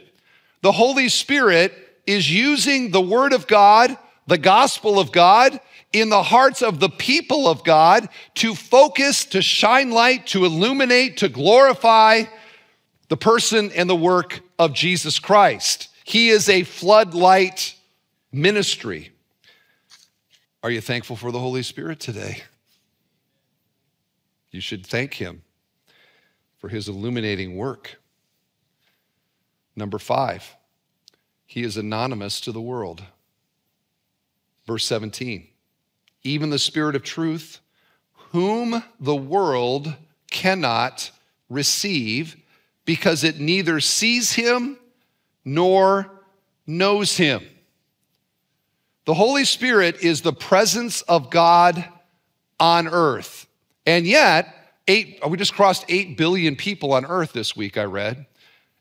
The 0.63 0.73
Holy 0.73 1.11
Spirit 1.11 1.75
is 2.07 2.35
using 2.35 2.91
the 2.91 3.03
Word 3.03 3.35
of 3.35 3.47
God, 3.47 3.99
the 4.29 4.39
gospel 4.39 5.01
of 5.01 5.11
God, 5.11 5.59
in 5.93 6.11
the 6.11 6.23
hearts 6.23 6.63
of 6.63 6.81
the 6.81 6.91
people 6.91 7.49
of 7.49 7.65
God 7.65 8.09
to 8.35 8.55
focus, 8.55 9.25
to 9.25 9.41
shine 9.41 9.91
light, 9.91 10.27
to 10.29 10.45
illuminate, 10.45 11.17
to 11.19 11.31
glorify 11.31 12.25
the 13.09 13.17
person 13.17 13.73
and 13.75 13.89
the 13.89 13.97
work 13.97 14.41
of 14.59 14.75
Jesus 14.75 15.19
Christ. 15.19 15.89
He 16.05 16.29
is 16.29 16.49
a 16.49 16.65
floodlight 16.65 17.75
ministry. 18.31 19.13
Are 20.63 20.71
you 20.71 20.83
thankful 20.83 21.17
for 21.17 21.33
the 21.33 21.39
Holy 21.39 21.63
Spirit 21.63 21.99
today? 21.99 22.43
You 24.51 24.61
should 24.61 24.87
thank 24.87 25.15
Him 25.15 25.43
for 26.59 26.69
His 26.69 26.87
illuminating 26.87 27.57
work. 27.57 27.99
Number 29.75 29.99
five, 29.99 30.55
He 31.47 31.63
is 31.63 31.79
anonymous 31.79 32.43
to 32.43 32.53
the 32.53 32.61
world. 32.61 33.05
Verse 34.69 34.85
17, 34.85 35.49
even 36.25 36.51
the 36.51 36.59
Spirit 36.59 36.95
of 36.95 37.03
truth, 37.03 37.61
whom 38.33 38.85
the 39.01 39.17
world 39.17 39.95
cannot 40.31 41.11
receive 41.49 42.37
because 42.85 43.25
it 43.25 43.41
neither 43.41 43.81
sees 43.81 44.33
him 44.33 44.77
nor 45.43 46.11
knows 46.67 47.17
him. 47.17 47.43
The 49.07 49.15
Holy 49.15 49.47
Spirit 49.47 50.03
is 50.03 50.21
the 50.21 50.35
presence 50.35 51.01
of 51.01 51.31
God 51.31 51.83
on 52.61 52.89
earth. 52.89 53.47
And 53.87 54.07
yet, 54.07 54.55
eight, 54.87 55.19
we 55.27 55.39
just 55.39 55.55
crossed 55.55 55.87
8 55.89 56.19
billion 56.19 56.57
people 56.57 56.93
on 56.93 57.07
earth 57.07 57.33
this 57.33 57.57
week, 57.57 57.79
I 57.79 57.85
read. 57.85 58.27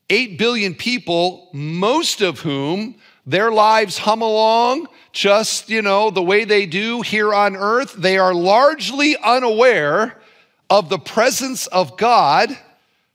8 0.10 0.38
billion 0.38 0.75
people, 0.75 1.50
most 1.53 2.20
of 2.20 2.41
whom 2.41 2.96
their 3.27 3.51
lives 3.51 3.98
hum 3.98 4.22
along 4.22 4.88
just, 5.12 5.69
you 5.69 5.81
know, 5.81 6.10
the 6.10 6.24
way 6.24 6.46
they 6.46 6.65
do 6.65 7.01
here 7.01 7.34
on 7.34 7.57
earth. 7.57 7.93
They 7.93 8.17
are 8.17 8.34
largely 8.34 9.17
unaware 9.17 10.22
of 10.69 10.88
the 10.88 10.98
presence 10.98 11.67
of 11.67 11.98
God 11.98 12.57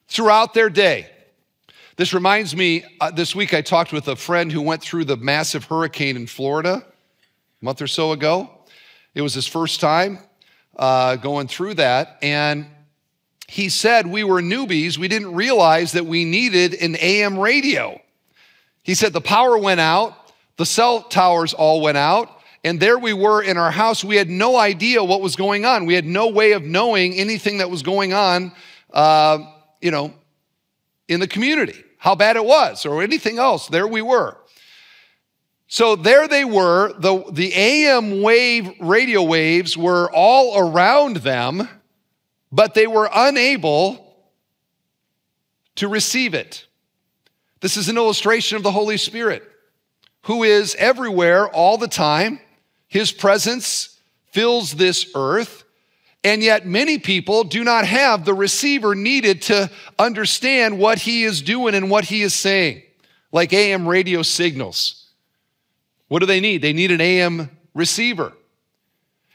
throughout 0.09 0.53
their 0.53 0.69
day. 0.69 1.09
This 1.97 2.13
reminds 2.13 2.55
me, 2.55 2.85
uh, 3.01 3.11
this 3.11 3.35
week 3.35 3.55
I 3.55 3.63
talked 3.63 3.93
with 3.93 4.07
a 4.09 4.17
friend 4.17 4.53
who 4.53 4.61
went 4.61 4.83
through 4.83 5.07
the 5.07 5.17
massive 5.17 5.65
hurricane 5.65 6.17
in 6.17 6.27
Florida 6.27 6.85
a 6.85 7.65
month 7.65 7.81
or 7.81 7.87
so 7.87 8.13
ago. 8.13 8.51
It 9.15 9.23
was 9.23 9.33
his 9.33 9.47
first 9.47 9.81
time 9.81 10.19
uh, 10.77 11.17
going 11.17 11.49
through 11.49 11.75
that. 11.75 12.19
And 12.21 12.67
he 13.49 13.71
said, 13.71 14.07
We 14.07 14.25
were 14.25 14.43
newbies. 14.43 14.99
We 14.99 15.09
didn't 15.09 15.35
realize 15.35 15.93
that 15.93 16.05
we 16.05 16.27
needed 16.27 16.75
an 16.75 16.97
AM 16.97 17.39
radio. 17.39 18.02
He 18.83 18.95
said, 18.95 19.13
The 19.13 19.21
power 19.21 19.57
went 19.59 19.81
out, 19.81 20.15
the 20.57 20.67
cell 20.67 21.03
towers 21.03 21.55
all 21.55 21.81
went 21.81 21.99
out. 21.99 22.39
And 22.65 22.79
there 22.79 22.97
we 22.97 23.13
were 23.13 23.43
in 23.43 23.57
our 23.57 23.73
house. 23.73 24.05
We 24.05 24.15
had 24.15 24.31
no 24.31 24.57
idea 24.57 25.03
what 25.03 25.21
was 25.21 25.35
going 25.35 25.65
on. 25.65 25.85
We 25.85 25.95
had 25.95 26.05
no 26.05 26.29
way 26.29 26.53
of 26.53 26.63
knowing 26.63 27.15
anything 27.15 27.59
that 27.59 27.69
was 27.69 27.83
going 27.83 28.13
on 28.13 28.53
uh, 28.93 29.39
you 29.81 29.91
know, 29.91 30.13
in 31.09 31.21
the 31.21 31.27
community, 31.27 31.83
how 31.99 32.15
bad 32.15 32.37
it 32.37 32.45
was, 32.45 32.87
or 32.87 33.03
anything 33.03 33.39
else. 33.39 33.69
There 33.69 33.87
we 33.87 34.03
were. 34.03 34.37
So 35.67 35.97
there 35.97 36.29
they 36.29 36.45
were. 36.45 36.93
The, 36.99 37.25
the 37.33 37.53
AM 37.55 38.23
wave, 38.23 38.71
radio 38.81 39.23
waves 39.23 39.77
were 39.77 40.11
all 40.13 40.59
around 40.59 41.17
them, 41.19 41.69
but 42.51 42.75
they 42.75 42.87
were 42.87 43.09
unable 43.13 44.15
to 45.77 45.89
receive 45.89 46.35
it. 46.35 46.67
This 47.63 47.77
is 47.77 47.89
an 47.89 47.97
illustration 47.97 48.57
of 48.57 48.65
the 48.65 48.73
Holy 48.73 48.97
Spirit, 48.97 49.49
who 50.23 50.43
is 50.43 50.75
everywhere 50.75 51.49
all 51.49 51.79
the 51.79 51.87
time. 51.87 52.41
His 52.89 53.13
presence 53.13 54.01
fills 54.33 54.73
this 54.73 55.13
earth. 55.15 55.63
And 56.25 56.43
yet, 56.43 56.67
many 56.67 56.99
people 56.99 57.45
do 57.45 57.63
not 57.63 57.87
have 57.87 58.25
the 58.25 58.35
receiver 58.35 58.97
needed 58.97 59.43
to 59.43 59.71
understand 59.97 60.79
what 60.79 60.99
he 60.99 61.23
is 61.23 61.41
doing 61.41 61.75
and 61.75 61.89
what 61.89 62.05
he 62.05 62.23
is 62.23 62.35
saying, 62.35 62.83
like 63.31 63.53
AM 63.53 63.89
radio 63.89 64.23
signals. 64.23 65.11
What 66.09 66.19
do 66.19 66.27
they 66.27 66.41
need? 66.41 66.63
They 66.63 66.73
need 66.73 66.91
an 66.91 67.01
AM 67.01 67.49
receiver. 67.75 68.33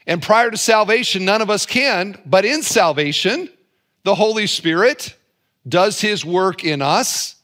And 0.06 0.22
prior 0.22 0.50
to 0.50 0.56
salvation, 0.58 1.24
none 1.24 1.40
of 1.40 1.48
us 1.48 1.64
can, 1.64 2.20
but 2.26 2.44
in 2.44 2.62
salvation, 2.62 3.48
the 4.04 4.14
Holy 4.14 4.46
Spirit 4.46 5.14
does 5.66 6.00
his 6.00 6.26
work 6.26 6.62
in 6.62 6.82
us 6.82 7.37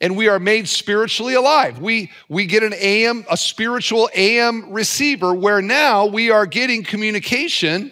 and 0.00 0.16
we 0.16 0.28
are 0.28 0.38
made 0.38 0.68
spiritually 0.68 1.34
alive. 1.34 1.78
We, 1.78 2.10
we 2.28 2.46
get 2.46 2.62
an 2.62 2.74
AM, 2.74 3.24
a 3.30 3.36
spiritual 3.36 4.10
AM 4.14 4.72
receiver 4.72 5.34
where 5.34 5.62
now 5.62 6.06
we 6.06 6.30
are 6.30 6.46
getting 6.46 6.82
communication 6.82 7.90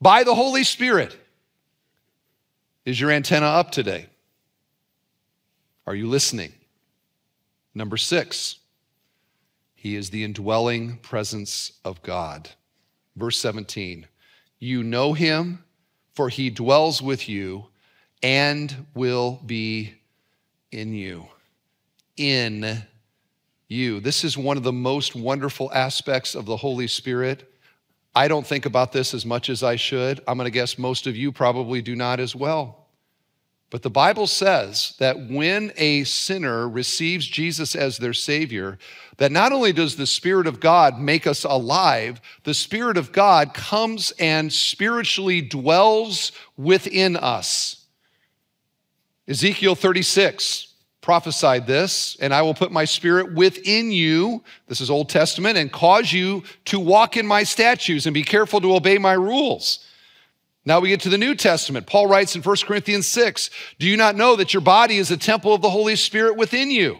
by 0.00 0.24
the 0.24 0.34
Holy 0.34 0.64
Spirit. 0.64 1.16
Is 2.84 3.00
your 3.00 3.10
antenna 3.10 3.46
up 3.46 3.70
today? 3.70 4.06
Are 5.86 5.94
you 5.94 6.08
listening? 6.08 6.52
Number 7.74 7.96
six, 7.96 8.56
he 9.74 9.96
is 9.96 10.10
the 10.10 10.24
indwelling 10.24 10.98
presence 10.98 11.72
of 11.84 12.02
God. 12.02 12.50
Verse 13.16 13.38
17, 13.38 14.06
you 14.58 14.82
know 14.82 15.12
him, 15.12 15.64
for 16.14 16.28
he 16.28 16.50
dwells 16.50 17.02
with 17.02 17.28
you 17.28 17.66
and 18.22 18.86
will 18.94 19.40
be 19.44 19.94
in 20.74 20.92
you. 20.92 21.26
In 22.16 22.82
you. 23.68 24.00
This 24.00 24.24
is 24.24 24.36
one 24.36 24.56
of 24.56 24.62
the 24.62 24.72
most 24.72 25.14
wonderful 25.14 25.72
aspects 25.72 26.34
of 26.34 26.44
the 26.44 26.56
Holy 26.56 26.86
Spirit 26.86 27.50
I 28.14 28.28
don't 28.28 28.46
think 28.46 28.64
about 28.64 28.92
this 28.92 29.12
as 29.12 29.26
much 29.26 29.50
as 29.50 29.62
I 29.62 29.76
should. 29.76 30.20
I'm 30.28 30.38
going 30.38 30.46
to 30.46 30.50
guess 30.50 30.78
most 30.78 31.06
of 31.06 31.16
you 31.16 31.32
probably 31.32 31.82
do 31.82 31.96
not 31.96 32.20
as 32.20 32.34
well. 32.34 32.86
But 33.70 33.82
the 33.82 33.90
Bible 33.90 34.28
says 34.28 34.94
that 35.00 35.28
when 35.28 35.72
a 35.76 36.04
sinner 36.04 36.68
receives 36.68 37.26
Jesus 37.26 37.74
as 37.74 37.98
their 37.98 38.12
Savior, 38.12 38.78
that 39.16 39.32
not 39.32 39.50
only 39.50 39.72
does 39.72 39.96
the 39.96 40.06
Spirit 40.06 40.46
of 40.46 40.60
God 40.60 41.00
make 41.00 41.26
us 41.26 41.42
alive, 41.42 42.20
the 42.44 42.54
Spirit 42.54 42.96
of 42.96 43.10
God 43.10 43.52
comes 43.52 44.12
and 44.20 44.52
spiritually 44.52 45.40
dwells 45.40 46.30
within 46.56 47.16
us. 47.16 47.83
Ezekiel 49.26 49.74
36, 49.74 50.74
prophesied 51.00 51.66
this, 51.66 52.16
and 52.20 52.34
I 52.34 52.42
will 52.42 52.54
put 52.54 52.72
my 52.72 52.84
spirit 52.84 53.34
within 53.34 53.90
you, 53.90 54.42
this 54.68 54.80
is 54.80 54.90
Old 54.90 55.08
Testament, 55.08 55.56
and 55.56 55.72
cause 55.72 56.12
you 56.12 56.42
to 56.66 56.78
walk 56.78 57.16
in 57.16 57.26
my 57.26 57.42
statutes 57.42 58.06
and 58.06 58.14
be 58.14 58.22
careful 58.22 58.60
to 58.60 58.74
obey 58.74 58.98
my 58.98 59.14
rules. 59.14 59.86
Now 60.66 60.80
we 60.80 60.88
get 60.88 61.00
to 61.02 61.10
the 61.10 61.18
New 61.18 61.34
Testament. 61.34 61.86
Paul 61.86 62.06
writes 62.06 62.36
in 62.36 62.42
1 62.42 62.56
Corinthians 62.64 63.06
6 63.06 63.50
Do 63.78 63.86
you 63.86 63.96
not 63.96 64.16
know 64.16 64.36
that 64.36 64.54
your 64.54 64.62
body 64.62 64.96
is 64.96 65.10
a 65.10 65.16
temple 65.16 65.54
of 65.54 65.62
the 65.62 65.70
Holy 65.70 65.96
Spirit 65.96 66.36
within 66.36 66.70
you? 66.70 66.98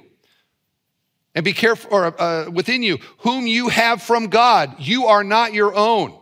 And 1.34 1.44
be 1.44 1.52
careful, 1.52 1.92
or 1.92 2.20
uh, 2.20 2.50
within 2.50 2.82
you, 2.82 2.98
whom 3.18 3.46
you 3.46 3.68
have 3.68 4.02
from 4.02 4.28
God. 4.28 4.76
You 4.78 5.06
are 5.06 5.24
not 5.24 5.52
your 5.52 5.74
own. 5.74 6.16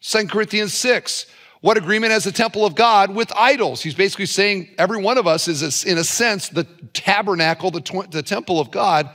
2 0.00 0.28
Corinthians 0.28 0.72
6 0.74 1.26
What 1.66 1.76
agreement 1.76 2.12
has 2.12 2.22
the 2.22 2.30
temple 2.30 2.64
of 2.64 2.76
God 2.76 3.12
with 3.12 3.32
idols? 3.36 3.82
He's 3.82 3.96
basically 3.96 4.26
saying 4.26 4.68
every 4.78 5.02
one 5.02 5.18
of 5.18 5.26
us 5.26 5.48
is, 5.48 5.82
in 5.82 5.98
a 5.98 6.04
sense, 6.04 6.48
the 6.48 6.62
tabernacle, 6.92 7.72
the, 7.72 8.06
the 8.08 8.22
temple 8.22 8.60
of 8.60 8.70
God. 8.70 9.10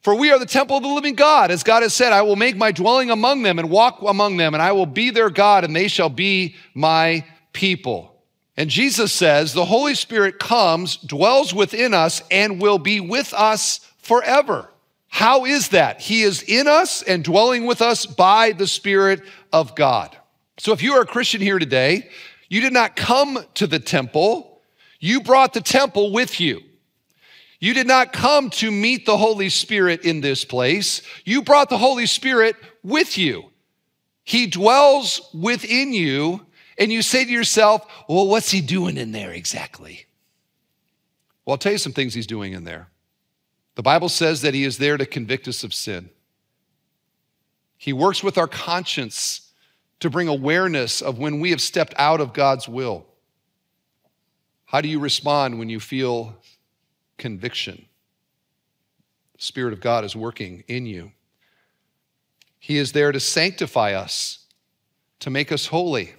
For 0.00 0.12
we 0.12 0.32
are 0.32 0.40
the 0.40 0.44
temple 0.44 0.76
of 0.76 0.82
the 0.82 0.88
living 0.88 1.14
God. 1.14 1.52
As 1.52 1.62
God 1.62 1.84
has 1.84 1.94
said, 1.94 2.12
I 2.12 2.22
will 2.22 2.34
make 2.34 2.56
my 2.56 2.72
dwelling 2.72 3.12
among 3.12 3.44
them 3.44 3.60
and 3.60 3.70
walk 3.70 4.02
among 4.02 4.38
them, 4.38 4.54
and 4.54 4.60
I 4.60 4.72
will 4.72 4.86
be 4.86 5.10
their 5.10 5.30
God, 5.30 5.62
and 5.62 5.76
they 5.76 5.86
shall 5.86 6.08
be 6.08 6.56
my 6.74 7.24
people. 7.52 8.20
And 8.56 8.68
Jesus 8.68 9.12
says, 9.12 9.52
the 9.52 9.64
Holy 9.64 9.94
Spirit 9.94 10.40
comes, 10.40 10.96
dwells 10.96 11.54
within 11.54 11.94
us, 11.94 12.24
and 12.28 12.60
will 12.60 12.78
be 12.78 12.98
with 12.98 13.32
us 13.32 13.78
forever. 13.98 14.68
How 15.06 15.44
is 15.44 15.68
that? 15.68 16.00
He 16.00 16.22
is 16.22 16.42
in 16.42 16.66
us 16.66 17.02
and 17.02 17.22
dwelling 17.22 17.66
with 17.66 17.80
us 17.80 18.04
by 18.04 18.50
the 18.50 18.66
Spirit 18.66 19.22
of 19.52 19.76
God. 19.76 20.16
So 20.58 20.72
if 20.72 20.82
you 20.82 20.92
are 20.94 21.02
a 21.02 21.06
Christian 21.06 21.40
here 21.40 21.58
today, 21.58 22.08
you 22.48 22.60
did 22.60 22.72
not 22.72 22.96
come 22.96 23.44
to 23.54 23.66
the 23.66 23.78
temple, 23.80 24.60
you 25.00 25.20
brought 25.20 25.52
the 25.52 25.60
temple 25.60 26.12
with 26.12 26.40
you. 26.40 26.62
You 27.60 27.72
did 27.74 27.86
not 27.86 28.12
come 28.12 28.50
to 28.50 28.70
meet 28.70 29.06
the 29.06 29.16
Holy 29.16 29.48
Spirit 29.48 30.04
in 30.04 30.20
this 30.20 30.44
place. 30.44 31.02
You 31.24 31.42
brought 31.42 31.70
the 31.70 31.78
Holy 31.78 32.06
Spirit 32.06 32.56
with 32.82 33.16
you. 33.16 33.50
He 34.22 34.46
dwells 34.46 35.30
within 35.32 35.92
you, 35.92 36.44
and 36.78 36.92
you 36.92 37.00
say 37.02 37.24
to 37.24 37.30
yourself, 37.30 37.86
Well, 38.08 38.28
what's 38.28 38.50
he 38.50 38.60
doing 38.60 38.96
in 38.96 39.12
there 39.12 39.32
exactly? 39.32 40.06
Well, 41.44 41.54
I'll 41.54 41.58
tell 41.58 41.72
you 41.72 41.78
some 41.78 41.92
things 41.92 42.14
he's 42.14 42.26
doing 42.26 42.52
in 42.52 42.64
there. 42.64 42.88
The 43.76 43.82
Bible 43.82 44.08
says 44.08 44.42
that 44.42 44.54
he 44.54 44.64
is 44.64 44.78
there 44.78 44.96
to 44.96 45.06
convict 45.06 45.48
us 45.48 45.64
of 45.64 45.74
sin. 45.74 46.10
He 47.76 47.92
works 47.92 48.22
with 48.22 48.38
our 48.38 48.46
conscience 48.46 49.52
to 50.00 50.10
bring 50.10 50.28
awareness 50.28 51.00
of 51.00 51.18
when 51.18 51.40
we 51.40 51.50
have 51.50 51.60
stepped 51.60 51.94
out 51.96 52.20
of 52.20 52.32
God's 52.32 52.68
will. 52.68 53.06
How 54.64 54.80
do 54.80 54.88
you 54.88 54.98
respond 54.98 55.58
when 55.58 55.68
you 55.68 55.80
feel 55.80 56.36
conviction. 57.18 57.86
The 59.36 59.42
Spirit 59.42 59.72
of 59.72 59.80
God 59.80 60.04
is 60.04 60.16
working 60.16 60.64
in 60.68 60.86
you. 60.86 61.12
He 62.58 62.78
is 62.78 62.92
there 62.92 63.12
to 63.12 63.20
sanctify 63.20 63.92
us, 63.92 64.46
to 65.20 65.30
make 65.30 65.52
us 65.52 65.66
holy. 65.66 66.14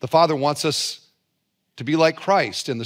The 0.00 0.08
Father 0.08 0.36
wants 0.36 0.64
us 0.64 1.08
to 1.76 1.84
be 1.84 1.96
like 1.96 2.16
Christ. 2.16 2.68
And 2.68 2.82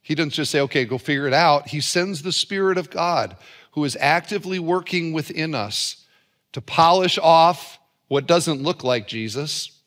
He 0.00 0.14
doesn't 0.14 0.30
just 0.30 0.50
say, 0.50 0.60
okay, 0.60 0.84
go 0.84 0.98
figure 0.98 1.26
it 1.26 1.34
out. 1.34 1.68
He 1.68 1.80
sends 1.80 2.22
the 2.22 2.32
Spirit 2.32 2.78
of 2.78 2.90
God 2.90 3.36
who 3.72 3.84
is 3.84 3.96
actively 4.00 4.58
working 4.58 5.12
within 5.12 5.54
us 5.54 6.04
to 6.52 6.60
polish 6.60 7.18
off 7.18 7.78
what 8.12 8.26
doesn't 8.26 8.62
look 8.62 8.84
like 8.84 9.08
Jesus 9.08 9.80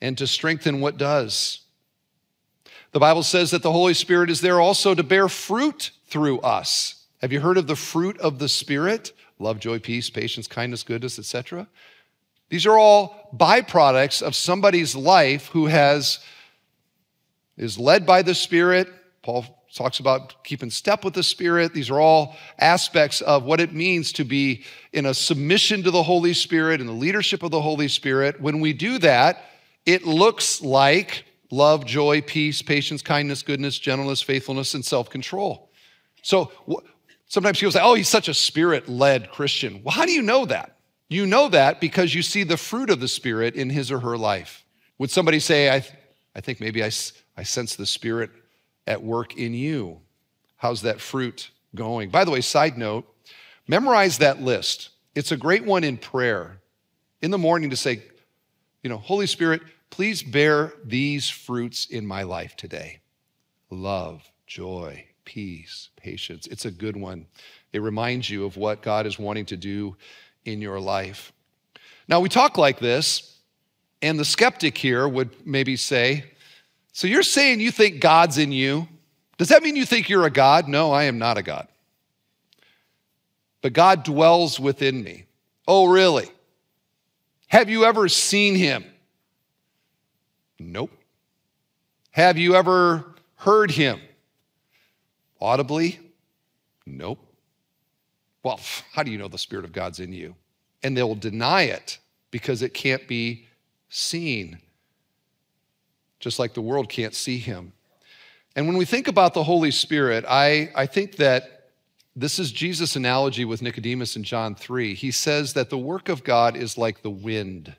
and 0.00 0.16
to 0.16 0.26
strengthen 0.26 0.80
what 0.80 0.96
does. 0.96 1.60
The 2.92 2.98
Bible 2.98 3.22
says 3.22 3.50
that 3.50 3.62
the 3.62 3.72
Holy 3.72 3.92
Spirit 3.92 4.30
is 4.30 4.40
there 4.40 4.58
also 4.58 4.94
to 4.94 5.02
bear 5.02 5.28
fruit 5.28 5.90
through 6.06 6.40
us. 6.40 7.04
Have 7.20 7.30
you 7.30 7.40
heard 7.40 7.58
of 7.58 7.66
the 7.66 7.76
fruit 7.76 8.16
of 8.20 8.38
the 8.38 8.48
Spirit? 8.48 9.12
Love, 9.38 9.60
joy, 9.60 9.78
peace, 9.80 10.08
patience, 10.08 10.48
kindness, 10.48 10.82
goodness, 10.82 11.18
etc. 11.18 11.68
These 12.48 12.64
are 12.64 12.78
all 12.78 13.28
byproducts 13.36 14.22
of 14.22 14.34
somebody's 14.34 14.96
life 14.96 15.48
who 15.48 15.66
has 15.66 16.20
is 17.58 17.78
led 17.78 18.06
by 18.06 18.22
the 18.22 18.34
Spirit. 18.34 18.88
Paul 19.20 19.44
talks 19.74 19.98
about 19.98 20.42
keeping 20.44 20.70
step 20.70 21.04
with 21.04 21.14
the 21.14 21.22
Spirit. 21.22 21.74
These 21.74 21.90
are 21.90 22.00
all 22.00 22.36
aspects 22.58 23.20
of 23.20 23.44
what 23.44 23.60
it 23.60 23.72
means 23.72 24.12
to 24.12 24.24
be 24.24 24.64
in 24.92 25.06
a 25.06 25.14
submission 25.14 25.82
to 25.82 25.90
the 25.90 26.02
Holy 26.02 26.32
Spirit 26.32 26.80
and 26.80 26.88
the 26.88 26.94
leadership 26.94 27.42
of 27.42 27.50
the 27.50 27.60
Holy 27.60 27.88
Spirit. 27.88 28.40
When 28.40 28.60
we 28.60 28.72
do 28.72 28.98
that, 28.98 29.44
it 29.84 30.06
looks 30.06 30.62
like 30.62 31.24
love, 31.50 31.84
joy, 31.84 32.20
peace, 32.22 32.62
patience, 32.62 33.02
kindness, 33.02 33.42
goodness, 33.42 33.78
gentleness, 33.78 34.22
faithfulness, 34.22 34.74
and 34.74 34.84
self 34.84 35.10
control. 35.10 35.70
So 36.22 36.52
sometimes 37.26 37.58
people 37.58 37.72
say, 37.72 37.80
oh, 37.82 37.94
he's 37.94 38.08
such 38.08 38.28
a 38.28 38.34
spirit 38.34 38.88
led 38.88 39.30
Christian. 39.30 39.82
Well, 39.82 39.94
how 39.94 40.06
do 40.06 40.12
you 40.12 40.22
know 40.22 40.46
that? 40.46 40.78
You 41.08 41.26
know 41.26 41.48
that 41.48 41.80
because 41.80 42.14
you 42.14 42.22
see 42.22 42.42
the 42.42 42.58
fruit 42.58 42.90
of 42.90 43.00
the 43.00 43.08
Spirit 43.08 43.54
in 43.54 43.70
his 43.70 43.90
or 43.90 44.00
her 44.00 44.18
life. 44.18 44.64
Would 44.98 45.10
somebody 45.10 45.40
say, 45.40 45.70
I, 45.70 45.82
I 46.34 46.40
think 46.40 46.60
maybe 46.60 46.82
I, 46.82 46.90
I 47.36 47.44
sense 47.44 47.76
the 47.76 47.86
Spirit 47.86 48.30
at 48.88 49.02
work 49.02 49.36
in 49.36 49.54
you? 49.54 50.00
How's 50.56 50.82
that 50.82 51.00
fruit 51.00 51.50
going? 51.74 52.10
By 52.10 52.24
the 52.24 52.32
way, 52.32 52.40
side 52.40 52.76
note, 52.76 53.06
memorize 53.68 54.18
that 54.18 54.42
list. 54.42 54.90
It's 55.14 55.30
a 55.30 55.36
great 55.36 55.64
one 55.64 55.84
in 55.84 55.96
prayer 55.96 56.58
in 57.22 57.30
the 57.30 57.38
morning 57.38 57.70
to 57.70 57.76
say, 57.76 58.02
you 58.82 58.90
know, 58.90 58.96
Holy 58.96 59.26
Spirit, 59.26 59.62
Please 59.90 60.22
bear 60.22 60.72
these 60.84 61.28
fruits 61.28 61.86
in 61.86 62.06
my 62.06 62.22
life 62.22 62.56
today 62.56 63.00
love, 63.70 64.22
joy, 64.46 65.04
peace, 65.24 65.90
patience. 65.96 66.46
It's 66.46 66.64
a 66.64 66.70
good 66.70 66.96
one. 66.96 67.26
It 67.72 67.80
reminds 67.80 68.30
you 68.30 68.44
of 68.46 68.56
what 68.56 68.82
God 68.82 69.06
is 69.06 69.18
wanting 69.18 69.44
to 69.46 69.56
do 69.56 69.96
in 70.46 70.62
your 70.62 70.80
life. 70.80 71.32
Now, 72.06 72.20
we 72.20 72.30
talk 72.30 72.56
like 72.56 72.78
this, 72.78 73.40
and 74.00 74.18
the 74.18 74.24
skeptic 74.24 74.78
here 74.78 75.06
would 75.06 75.46
maybe 75.46 75.76
say, 75.76 76.24
So 76.98 77.06
you're 77.06 77.22
saying 77.22 77.60
you 77.60 77.70
think 77.70 78.00
God's 78.00 78.38
in 78.38 78.50
you? 78.50 78.88
Does 79.36 79.50
that 79.50 79.62
mean 79.62 79.76
you 79.76 79.86
think 79.86 80.08
you're 80.08 80.26
a 80.26 80.30
God? 80.30 80.66
No, 80.66 80.90
I 80.90 81.04
am 81.04 81.16
not 81.16 81.38
a 81.38 81.44
God. 81.44 81.68
But 83.62 83.72
God 83.72 84.02
dwells 84.02 84.58
within 84.58 85.04
me. 85.04 85.26
Oh, 85.68 85.86
really? 85.86 86.28
Have 87.46 87.70
you 87.70 87.84
ever 87.84 88.08
seen 88.08 88.56
him? 88.56 88.84
Nope. 90.58 90.90
Have 92.10 92.36
you 92.36 92.56
ever 92.56 93.04
heard 93.36 93.70
him? 93.70 94.00
Audibly? 95.40 96.00
Nope. 96.84 97.24
Well, 98.42 98.58
how 98.92 99.04
do 99.04 99.12
you 99.12 99.18
know 99.18 99.28
the 99.28 99.38
Spirit 99.38 99.64
of 99.64 99.70
God's 99.70 100.00
in 100.00 100.12
you? 100.12 100.34
And 100.82 100.96
they'll 100.96 101.14
deny 101.14 101.62
it 101.62 102.00
because 102.32 102.60
it 102.60 102.74
can't 102.74 103.06
be 103.06 103.46
seen, 103.88 104.58
just 106.20 106.38
like 106.38 106.54
the 106.54 106.62
world 106.62 106.88
can't 106.88 107.14
see 107.14 107.38
him. 107.38 107.72
And 108.56 108.66
when 108.66 108.76
we 108.76 108.84
think 108.84 109.08
about 109.08 109.34
the 109.34 109.44
Holy 109.44 109.70
Spirit, 109.70 110.24
I, 110.28 110.70
I 110.74 110.86
think 110.86 111.16
that 111.16 111.70
this 112.16 112.40
is 112.40 112.50
Jesus' 112.50 112.96
analogy 112.96 113.44
with 113.44 113.62
Nicodemus 113.62 114.16
in 114.16 114.24
John 114.24 114.56
3. 114.56 114.94
He 114.94 115.12
says 115.12 115.52
that 115.52 115.70
the 115.70 115.78
work 115.78 116.08
of 116.08 116.24
God 116.24 116.56
is 116.56 116.76
like 116.76 117.02
the 117.02 117.10
wind. 117.10 117.76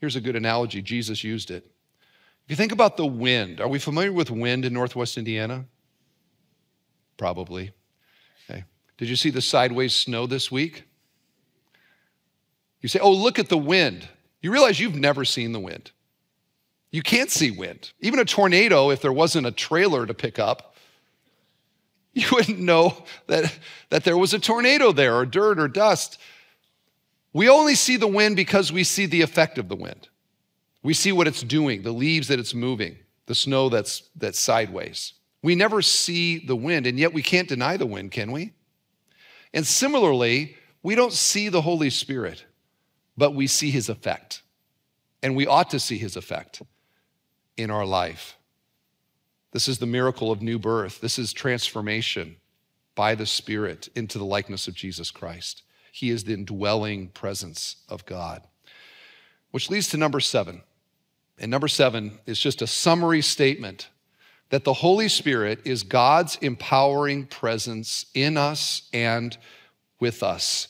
Here's 0.00 0.14
a 0.14 0.20
good 0.20 0.36
analogy, 0.36 0.80
Jesus 0.80 1.24
used 1.24 1.50
it. 1.50 1.68
If 2.44 2.50
you 2.50 2.56
think 2.56 2.70
about 2.70 2.96
the 2.96 3.06
wind, 3.06 3.60
are 3.60 3.68
we 3.68 3.80
familiar 3.80 4.12
with 4.12 4.30
wind 4.30 4.64
in 4.64 4.72
Northwest 4.72 5.18
Indiana? 5.18 5.64
Probably. 7.16 7.72
Okay. 8.48 8.64
Did 8.96 9.08
you 9.08 9.16
see 9.16 9.30
the 9.30 9.42
sideways 9.42 9.92
snow 9.92 10.26
this 10.26 10.50
week? 10.52 10.84
You 12.80 12.88
say, 12.88 13.00
oh, 13.00 13.12
look 13.12 13.40
at 13.40 13.48
the 13.48 13.58
wind. 13.58 14.08
You 14.40 14.52
realize 14.52 14.78
you've 14.78 14.94
never 14.94 15.24
seen 15.24 15.52
the 15.52 15.58
wind. 15.58 15.90
You 16.90 17.02
can't 17.02 17.30
see 17.30 17.50
wind. 17.50 17.92
Even 18.00 18.18
a 18.18 18.24
tornado, 18.24 18.90
if 18.90 19.02
there 19.02 19.12
wasn't 19.12 19.46
a 19.46 19.52
trailer 19.52 20.06
to 20.06 20.14
pick 20.14 20.38
up, 20.38 20.74
you 22.14 22.26
wouldn't 22.32 22.58
know 22.58 23.04
that, 23.26 23.56
that 23.90 24.04
there 24.04 24.16
was 24.16 24.34
a 24.34 24.38
tornado 24.38 24.92
there 24.92 25.14
or 25.16 25.26
dirt 25.26 25.58
or 25.58 25.68
dust. 25.68 26.18
We 27.32 27.48
only 27.48 27.74
see 27.74 27.96
the 27.96 28.08
wind 28.08 28.36
because 28.36 28.72
we 28.72 28.84
see 28.84 29.06
the 29.06 29.22
effect 29.22 29.58
of 29.58 29.68
the 29.68 29.76
wind. 29.76 30.08
We 30.82 30.94
see 30.94 31.12
what 31.12 31.26
it's 31.26 31.42
doing, 31.42 31.82
the 31.82 31.92
leaves 31.92 32.28
that 32.28 32.38
it's 32.38 32.54
moving, 32.54 32.96
the 33.26 33.34
snow 33.34 33.68
that's, 33.68 34.08
that's 34.16 34.38
sideways. 34.38 35.12
We 35.42 35.54
never 35.54 35.82
see 35.82 36.38
the 36.38 36.56
wind, 36.56 36.86
and 36.86 36.98
yet 36.98 37.12
we 37.12 37.22
can't 37.22 37.48
deny 37.48 37.76
the 37.76 37.86
wind, 37.86 38.10
can 38.10 38.32
we? 38.32 38.54
And 39.52 39.66
similarly, 39.66 40.56
we 40.82 40.94
don't 40.94 41.12
see 41.12 41.48
the 41.48 41.62
Holy 41.62 41.90
Spirit, 41.90 42.44
but 43.16 43.34
we 43.34 43.46
see 43.46 43.70
his 43.70 43.88
effect. 43.88 44.42
And 45.22 45.36
we 45.36 45.46
ought 45.46 45.70
to 45.70 45.80
see 45.80 45.98
his 45.98 46.16
effect 46.16 46.62
in 47.58 47.70
our 47.70 47.84
life. 47.84 48.38
This 49.52 49.68
is 49.68 49.78
the 49.78 49.86
miracle 49.86 50.30
of 50.30 50.40
new 50.40 50.58
birth. 50.58 51.00
This 51.00 51.18
is 51.18 51.32
transformation 51.32 52.36
by 52.94 53.14
the 53.14 53.26
Spirit 53.26 53.88
into 53.94 54.18
the 54.18 54.24
likeness 54.24 54.68
of 54.68 54.74
Jesus 54.74 55.10
Christ. 55.10 55.62
He 55.92 56.10
is 56.10 56.24
the 56.24 56.34
indwelling 56.34 57.08
presence 57.08 57.76
of 57.88 58.06
God. 58.06 58.42
Which 59.50 59.70
leads 59.70 59.88
to 59.88 59.96
number 59.96 60.20
seven. 60.20 60.62
And 61.38 61.50
number 61.50 61.68
seven 61.68 62.18
is 62.26 62.38
just 62.38 62.62
a 62.62 62.66
summary 62.66 63.22
statement 63.22 63.88
that 64.50 64.64
the 64.64 64.74
Holy 64.74 65.08
Spirit 65.08 65.60
is 65.64 65.82
God's 65.82 66.36
empowering 66.36 67.26
presence 67.26 68.06
in 68.14 68.36
us 68.36 68.88
and 68.92 69.36
with 70.00 70.22
us. 70.22 70.68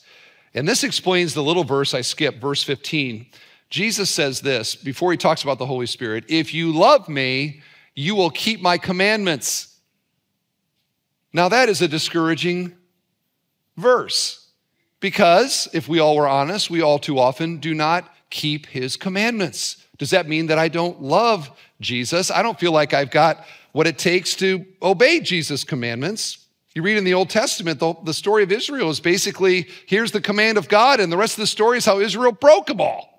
And 0.53 0.67
this 0.67 0.83
explains 0.83 1.33
the 1.33 1.43
little 1.43 1.63
verse 1.63 1.93
I 1.93 2.01
skipped, 2.01 2.41
verse 2.41 2.63
15. 2.63 3.27
Jesus 3.69 4.09
says 4.09 4.41
this 4.41 4.75
before 4.75 5.11
he 5.11 5.17
talks 5.17 5.43
about 5.43 5.59
the 5.59 5.65
Holy 5.65 5.85
Spirit 5.85 6.25
If 6.27 6.53
you 6.53 6.71
love 6.73 7.07
me, 7.07 7.61
you 7.95 8.15
will 8.15 8.29
keep 8.29 8.61
my 8.61 8.77
commandments. 8.77 9.77
Now, 11.31 11.49
that 11.49 11.69
is 11.69 11.81
a 11.81 11.87
discouraging 11.87 12.75
verse 13.77 14.47
because 14.99 15.67
if 15.73 15.87
we 15.87 15.99
all 15.99 16.15
were 16.15 16.27
honest, 16.27 16.69
we 16.69 16.81
all 16.81 16.99
too 16.99 17.19
often 17.19 17.57
do 17.57 17.73
not 17.73 18.11
keep 18.29 18.65
his 18.65 18.97
commandments. 18.97 19.85
Does 19.97 20.11
that 20.11 20.27
mean 20.27 20.47
that 20.47 20.57
I 20.57 20.67
don't 20.67 21.01
love 21.01 21.51
Jesus? 21.81 22.31
I 22.31 22.41
don't 22.41 22.59
feel 22.59 22.71
like 22.71 22.93
I've 22.93 23.11
got 23.11 23.45
what 23.71 23.85
it 23.85 23.97
takes 23.97 24.33
to 24.35 24.65
obey 24.81 25.19
Jesus' 25.19 25.63
commandments. 25.63 26.47
You 26.73 26.81
read 26.81 26.97
in 26.97 27.03
the 27.03 27.13
Old 27.13 27.29
Testament, 27.29 27.79
the, 27.79 27.93
the 28.03 28.13
story 28.13 28.43
of 28.43 28.51
Israel 28.51 28.89
is 28.89 28.99
basically 28.99 29.67
here's 29.85 30.11
the 30.11 30.21
command 30.21 30.57
of 30.57 30.69
God, 30.69 30.99
and 30.99 31.11
the 31.11 31.17
rest 31.17 31.33
of 31.33 31.41
the 31.41 31.47
story 31.47 31.77
is 31.77 31.85
how 31.85 31.99
Israel 31.99 32.31
broke 32.31 32.67
them 32.67 32.81
all. 32.81 33.18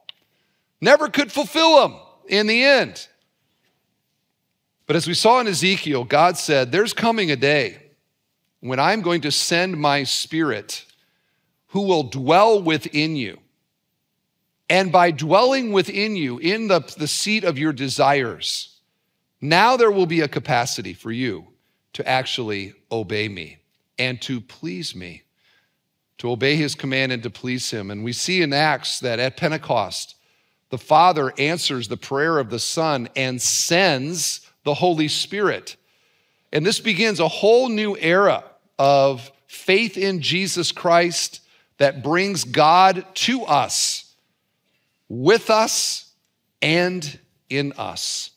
Never 0.81 1.09
could 1.09 1.31
fulfill 1.31 1.81
them 1.81 2.01
in 2.27 2.47
the 2.47 2.63
end. 2.63 3.07
But 4.87 4.97
as 4.97 5.07
we 5.07 5.15
saw 5.15 5.41
in 5.41 5.47
Ezekiel, 5.47 6.05
God 6.05 6.37
said, 6.37 6.73
There's 6.73 6.93
coming 6.93 7.31
a 7.31 7.37
day 7.37 7.79
when 8.61 8.81
I'm 8.81 9.03
going 9.03 9.21
to 9.23 9.33
send 9.33 9.79
my 9.79 10.05
spirit 10.05 10.85
who 11.69 11.83
will 11.83 12.05
dwell 12.05 12.63
within 12.63 13.17
you. 13.17 13.39
And 14.69 14.93
by 14.93 15.11
dwelling 15.11 15.73
within 15.73 16.17
you 16.17 16.39
in 16.39 16.69
the, 16.69 16.81
the 16.97 17.09
seat 17.09 17.45
of 17.45 17.59
your 17.59 17.73
desires, 17.73 18.81
now 19.41 19.77
there 19.77 19.91
will 19.91 20.07
be 20.07 20.21
a 20.21 20.29
capacity 20.29 20.93
for 20.93 21.11
you 21.11 21.47
to 21.93 22.09
actually 22.09 22.75
obey 22.91 23.29
me 23.29 23.59
and 23.99 24.21
to 24.23 24.41
please 24.41 24.95
me, 24.95 25.23
to 26.19 26.31
obey 26.31 26.57
his 26.57 26.75
command 26.75 27.13
and 27.13 27.23
to 27.23 27.31
please 27.31 27.71
him. 27.71 27.91
And 27.91 28.05
we 28.05 28.13
see 28.13 28.43
in 28.43 28.53
Acts 28.53 29.01
that 29.01 29.19
at 29.19 29.37
Pentecost, 29.37 30.17
the 30.71 30.79
Father 30.79 31.33
answers 31.37 31.89
the 31.89 31.97
prayer 31.97 32.39
of 32.39 32.51
the 32.51 32.59
Son 32.59 33.09
and 33.15 33.43
sends 33.43 34.41
the 34.65 34.75
Holy 34.75 35.09
Spirit. 35.09 35.77
And 36.53 36.65
this 36.65 36.81
begins 36.81 37.21
a 37.21 37.29
whole 37.29 37.69
new 37.69 37.97
era 37.97 38.45
of 38.79 39.31
faith 39.47 39.97
in 39.97 40.21
Jesus 40.21 40.73
Christ 40.73 41.41
that 41.79 42.03
brings 42.03 42.45
God 42.45 43.05
to 43.15 43.43
us, 43.43 44.15
with 45.09 45.51
us, 45.51 46.13
and 46.63 47.19
in 47.49 47.73
us. 47.73 48.31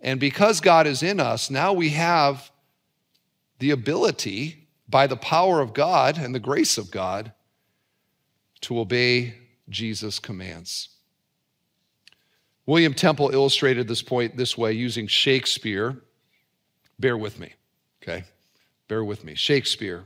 And 0.00 0.18
because 0.18 0.60
God 0.60 0.86
is 0.86 1.02
in 1.02 1.20
us, 1.20 1.48
now 1.48 1.72
we 1.72 1.90
have 1.90 2.50
the 3.60 3.70
ability, 3.70 4.66
by 4.88 5.06
the 5.06 5.16
power 5.16 5.60
of 5.60 5.74
God 5.74 6.18
and 6.18 6.34
the 6.34 6.40
grace 6.40 6.76
of 6.76 6.90
God, 6.90 7.32
to 8.62 8.80
obey 8.80 9.34
Jesus' 9.68 10.18
commands. 10.18 10.88
William 12.72 12.94
Temple 12.94 13.28
illustrated 13.34 13.86
this 13.86 14.00
point 14.00 14.34
this 14.34 14.56
way 14.56 14.72
using 14.72 15.06
Shakespeare. 15.06 15.94
Bear 16.98 17.18
with 17.18 17.38
me, 17.38 17.52
okay? 18.02 18.24
Bear 18.88 19.04
with 19.04 19.24
me. 19.24 19.34
Shakespeare. 19.34 20.04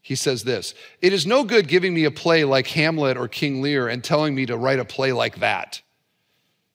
He 0.00 0.14
says 0.14 0.44
this 0.44 0.76
It 1.02 1.12
is 1.12 1.26
no 1.26 1.42
good 1.42 1.66
giving 1.66 1.92
me 1.92 2.04
a 2.04 2.12
play 2.12 2.44
like 2.44 2.68
Hamlet 2.68 3.16
or 3.16 3.26
King 3.26 3.60
Lear 3.60 3.88
and 3.88 4.04
telling 4.04 4.36
me 4.36 4.46
to 4.46 4.56
write 4.56 4.78
a 4.78 4.84
play 4.84 5.10
like 5.10 5.40
that. 5.40 5.82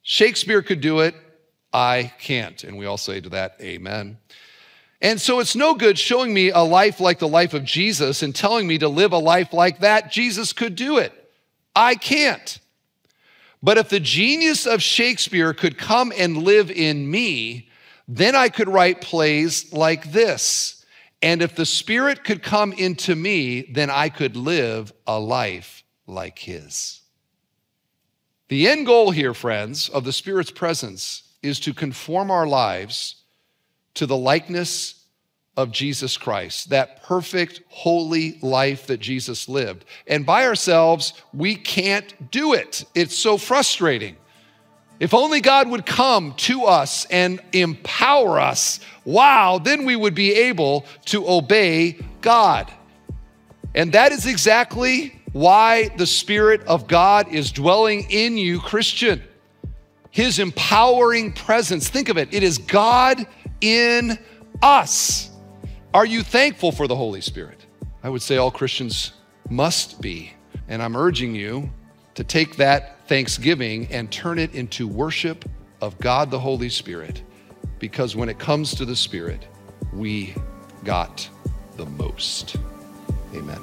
Shakespeare 0.01 0.61
could 0.61 0.81
do 0.81 0.99
it, 0.99 1.15
I 1.71 2.11
can't. 2.19 2.61
And 2.65 2.77
we 2.77 2.85
all 2.85 2.97
say 2.97 3.21
to 3.21 3.29
that, 3.29 3.55
Amen. 3.61 4.17
And 4.99 5.21
so 5.21 5.39
it's 5.39 5.55
no 5.55 5.75
good 5.75 5.97
showing 5.97 6.33
me 6.33 6.49
a 6.49 6.59
life 6.59 6.99
like 6.99 7.19
the 7.19 7.27
life 7.29 7.53
of 7.53 7.63
Jesus 7.63 8.21
and 8.21 8.35
telling 8.35 8.67
me 8.67 8.77
to 8.79 8.89
live 8.89 9.13
a 9.13 9.17
life 9.17 9.53
like 9.53 9.79
that. 9.79 10.11
Jesus 10.11 10.51
could 10.51 10.75
do 10.75 10.97
it. 10.97 11.13
I 11.73 11.95
can't. 11.95 12.59
But 13.61 13.77
if 13.77 13.89
the 13.89 13.99
genius 13.99 14.65
of 14.65 14.81
Shakespeare 14.81 15.53
could 15.53 15.77
come 15.77 16.13
and 16.15 16.37
live 16.37 16.71
in 16.71 17.09
me, 17.09 17.69
then 18.07 18.35
I 18.35 18.49
could 18.49 18.69
write 18.69 19.01
plays 19.01 19.73
like 19.73 20.11
this. 20.11 20.85
And 21.21 21.41
if 21.41 21.55
the 21.55 21.65
Spirit 21.65 22.23
could 22.23 22.41
come 22.41 22.71
into 22.71 23.15
me, 23.15 23.63
then 23.63 23.89
I 23.89 24.09
could 24.09 24.37
live 24.37 24.93
a 25.05 25.19
life 25.19 25.83
like 26.07 26.39
His. 26.39 27.01
The 28.47 28.67
end 28.67 28.85
goal 28.85 29.11
here, 29.11 29.33
friends, 29.33 29.89
of 29.89 30.05
the 30.05 30.13
Spirit's 30.13 30.51
presence 30.51 31.23
is 31.43 31.59
to 31.61 31.73
conform 31.73 32.31
our 32.31 32.47
lives 32.47 33.15
to 33.95 34.05
the 34.05 34.17
likeness 34.17 34.98
of 35.59 35.73
Jesus 35.73 36.15
Christ, 36.15 36.69
that 36.69 37.03
perfect, 37.03 37.61
holy 37.67 38.39
life 38.41 38.87
that 38.87 39.01
Jesus 39.01 39.49
lived. 39.49 39.83
And 40.07 40.25
by 40.25 40.45
ourselves, 40.45 41.11
we 41.33 41.53
can't 41.53 42.31
do 42.31 42.53
it. 42.53 42.85
It's 42.95 43.17
so 43.17 43.37
frustrating. 43.37 44.15
If 45.01 45.13
only 45.13 45.41
God 45.41 45.69
would 45.69 45.85
come 45.85 46.33
to 46.37 46.63
us 46.63 47.05
and 47.11 47.41
empower 47.51 48.39
us, 48.39 48.79
wow, 49.03 49.59
then 49.59 49.83
we 49.83 49.97
would 49.97 50.15
be 50.15 50.33
able 50.33 50.85
to 51.07 51.29
obey 51.29 51.97
God. 52.21 52.71
And 53.75 53.91
that 53.91 54.13
is 54.13 54.27
exactly 54.27 55.19
why 55.33 55.89
the 55.97 56.07
Spirit 56.07 56.61
of 56.67 56.87
God 56.87 57.27
is 57.33 57.51
dwelling 57.51 58.09
in 58.09 58.37
you, 58.37 58.61
Christian. 58.61 59.21
His 60.09 60.39
empowering 60.39 61.33
presence. 61.33 61.89
Think 61.89 62.07
of 62.07 62.17
it, 62.17 62.33
it 62.33 62.43
is 62.43 62.59
God 62.59 63.27
in 63.59 64.17
us. 64.61 65.28
Are 65.91 66.05
you 66.05 66.21
thankful 66.21 66.71
for 66.71 66.87
the 66.87 66.95
Holy 66.95 67.19
Spirit? 67.19 67.65
I 68.03 68.09
would 68.09 68.21
say 68.21 68.37
all 68.37 68.51
Christians 68.51 69.13
must 69.49 69.99
be. 70.01 70.33
And 70.67 70.83
I'm 70.83 70.95
urging 70.95 71.33
you 71.33 71.71
to 72.13 72.23
take 72.23 72.57
that 72.57 73.07
thanksgiving 73.07 73.87
and 73.87 74.11
turn 74.11 74.37
it 74.37 74.53
into 74.53 74.87
worship 74.87 75.49
of 75.81 75.97
God 75.97 76.29
the 76.29 76.37
Holy 76.37 76.69
Spirit. 76.69 77.23
Because 77.79 78.15
when 78.15 78.29
it 78.29 78.37
comes 78.37 78.75
to 78.75 78.85
the 78.85 78.95
Spirit, 78.95 79.47
we 79.91 80.35
got 80.83 81.27
the 81.75 81.87
most. 81.87 82.55
Amen. 83.33 83.59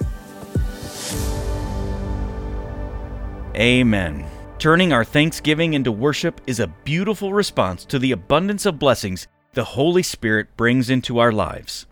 Amen. 3.54 4.26
Turning 4.58 4.92
our 4.92 5.04
thanksgiving 5.04 5.74
into 5.74 5.92
worship 5.92 6.40
is 6.48 6.58
a 6.58 6.66
beautiful 6.66 7.32
response 7.32 7.84
to 7.84 8.00
the 8.00 8.10
abundance 8.10 8.66
of 8.66 8.80
blessings 8.80 9.28
the 9.52 9.62
Holy 9.62 10.02
Spirit 10.02 10.56
brings 10.56 10.90
into 10.90 11.18
our 11.18 11.30
lives. 11.30 11.86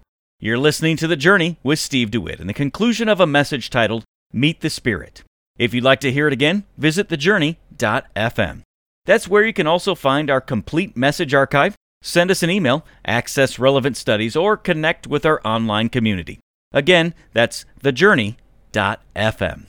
You're 0.45 0.59
listening 0.59 0.99
to 0.99 1.07
The 1.07 1.17
Journey 1.17 1.57
with 1.63 1.79
Steve 1.79 2.11
DeWitt 2.11 2.39
and 2.39 2.47
the 2.47 2.53
conclusion 2.53 3.09
of 3.09 3.19
a 3.19 3.27
message 3.27 3.71
titled 3.71 4.05
Meet 4.31 4.61
the 4.61 4.69
Spirit. 4.69 5.23
If 5.57 5.73
you'd 5.73 5.85
like 5.85 6.01
to 6.01 6.13
hear 6.13 6.27
it 6.27 6.35
again, 6.35 6.65
visit 6.77 7.09
thejourney.fm. 7.09 8.61
That's 9.07 9.27
where 9.27 9.47
you 9.47 9.55
can 9.55 9.67
also 9.67 9.95
find 9.95 10.29
our 10.29 10.43
complete 10.43 10.99
message 10.99 11.33
archive, 11.33 11.77
send 12.03 12.31
us 12.31 12.43
an 12.43 12.51
email, 12.51 12.85
access 13.07 13.59
relevant 13.59 13.97
studies, 13.97 14.37
or 14.37 14.59
connect 14.59 15.07
with 15.07 15.25
our 15.25 15.41
online 15.47 15.89
community. 15.89 16.41
Again, 16.73 17.15
that's 17.33 17.65
thejourney.fm. 17.83 19.65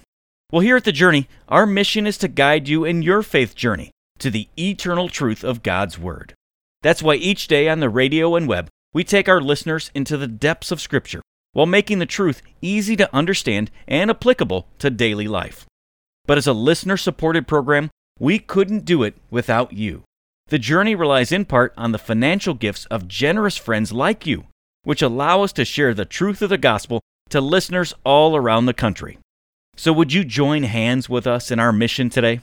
Well, 0.51 0.61
here 0.61 0.75
at 0.75 0.83
The 0.83 0.91
Journey, 0.91 1.29
our 1.47 1.65
mission 1.65 2.05
is 2.05 2.17
to 2.17 2.27
guide 2.27 2.67
you 2.67 2.83
in 2.83 3.01
your 3.01 3.23
faith 3.23 3.55
journey 3.55 3.91
to 4.19 4.29
the 4.29 4.49
eternal 4.59 5.07
truth 5.07 5.41
of 5.41 5.63
God's 5.63 5.97
Word. 5.97 6.33
That's 6.81 7.01
why 7.01 7.15
each 7.15 7.47
day 7.47 7.69
on 7.69 7.79
the 7.79 7.87
radio 7.87 8.35
and 8.35 8.45
web, 8.45 8.67
we 8.95 9.03
take 9.03 9.27
our 9.27 9.41
listeners 9.41 9.91
into 9.93 10.15
the 10.15 10.25
depths 10.25 10.71
of 10.71 10.79
Scripture 10.79 11.21
while 11.51 11.65
making 11.65 11.99
the 11.99 12.05
truth 12.05 12.41
easy 12.61 12.95
to 12.95 13.13
understand 13.13 13.69
and 13.89 14.09
applicable 14.09 14.69
to 14.79 14.89
daily 14.89 15.27
life. 15.27 15.65
But 16.25 16.37
as 16.37 16.47
a 16.47 16.53
listener 16.53 16.95
supported 16.95 17.45
program, 17.45 17.89
we 18.19 18.39
couldn't 18.39 18.85
do 18.85 19.03
it 19.03 19.17
without 19.29 19.73
you. 19.73 20.03
The 20.47 20.59
journey 20.59 20.95
relies 20.95 21.33
in 21.33 21.43
part 21.43 21.73
on 21.75 21.91
the 21.91 21.97
financial 21.97 22.53
gifts 22.53 22.85
of 22.85 23.09
generous 23.09 23.57
friends 23.57 23.91
like 23.91 24.25
you, 24.25 24.45
which 24.83 25.01
allow 25.01 25.43
us 25.43 25.51
to 25.53 25.65
share 25.65 25.93
the 25.93 26.05
truth 26.05 26.41
of 26.41 26.49
the 26.49 26.57
gospel 26.57 27.01
to 27.31 27.41
listeners 27.41 27.93
all 28.05 28.37
around 28.37 28.65
the 28.65 28.73
country. 28.73 29.17
So, 29.75 29.91
would 29.91 30.13
you 30.13 30.23
join 30.23 30.63
hands 30.63 31.09
with 31.09 31.27
us 31.27 31.51
in 31.51 31.59
our 31.59 31.73
mission 31.73 32.09
today? 32.09 32.39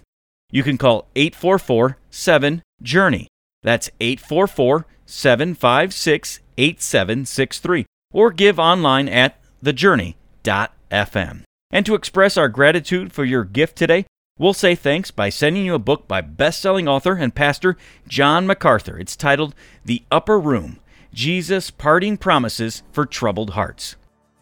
You 0.51 0.63
can 0.63 0.77
call 0.77 1.09
844 1.17 1.97
7 2.11 2.63
Journey. 2.83 3.29
That's 3.63 3.91
844 4.01 4.87
756 5.07 6.41
8763 6.57 7.87
or 8.13 8.31
give 8.31 8.59
online 8.59 9.09
at 9.09 9.41
thejourney.fm. 9.65 11.43
And 11.71 11.87
to 11.87 11.95
express 11.95 12.37
our 12.37 12.49
gratitude 12.49 13.13
for 13.13 13.25
your 13.25 13.45
gift 13.45 13.77
today, 13.77 14.05
we'll 14.39 14.53
say 14.53 14.75
thanks 14.75 15.11
by 15.11 15.31
sending 15.31 15.65
you 15.65 15.75
a 15.75 15.79
book 15.79 16.07
by 16.07 16.21
best-selling 16.21 16.89
author 16.89 17.15
and 17.15 17.35
pastor 17.35 17.77
John 18.07 18.47
MacArthur. 18.47 18.99
It's 18.99 19.17
titled 19.17 19.55
The 19.85 20.03
Upper 20.11 20.39
Room: 20.39 20.81
Jesus' 21.15 21.71
Parting 21.71 22.19
Promises 22.19 22.83
for 22.93 23.07
Troubled 23.07 23.51
Hearts. 23.51 23.97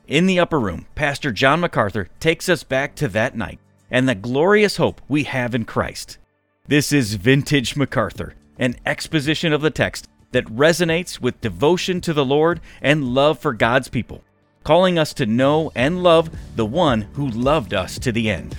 In 0.08 0.26
the 0.26 0.40
upper 0.40 0.58
room, 0.58 0.86
Pastor 0.96 1.30
John 1.30 1.60
MacArthur 1.60 2.08
takes 2.18 2.48
us 2.48 2.64
back 2.64 2.96
to 2.96 3.06
that 3.08 3.36
night 3.36 3.60
and 3.92 4.08
the 4.08 4.14
glorious 4.16 4.76
hope 4.76 5.00
we 5.08 5.22
have 5.24 5.54
in 5.54 5.64
Christ. 5.64 6.18
This 6.66 6.92
is 6.92 7.14
Vintage 7.14 7.76
MacArthur, 7.76 8.34
an 8.60 8.76
exposition 8.86 9.52
of 9.52 9.62
the 9.62 9.70
text 9.70 10.08
that 10.30 10.44
resonates 10.44 11.20
with 11.20 11.40
devotion 11.40 12.00
to 12.02 12.12
the 12.12 12.24
Lord 12.24 12.60
and 12.80 13.14
love 13.14 13.40
for 13.40 13.52
God's 13.52 13.88
people, 13.88 14.22
calling 14.62 14.98
us 14.98 15.12
to 15.14 15.26
know 15.26 15.72
and 15.74 16.04
love 16.04 16.30
the 16.54 16.66
one 16.66 17.00
who 17.14 17.28
loved 17.30 17.74
us 17.74 17.98
to 17.98 18.12
the 18.12 18.30
end. 18.30 18.56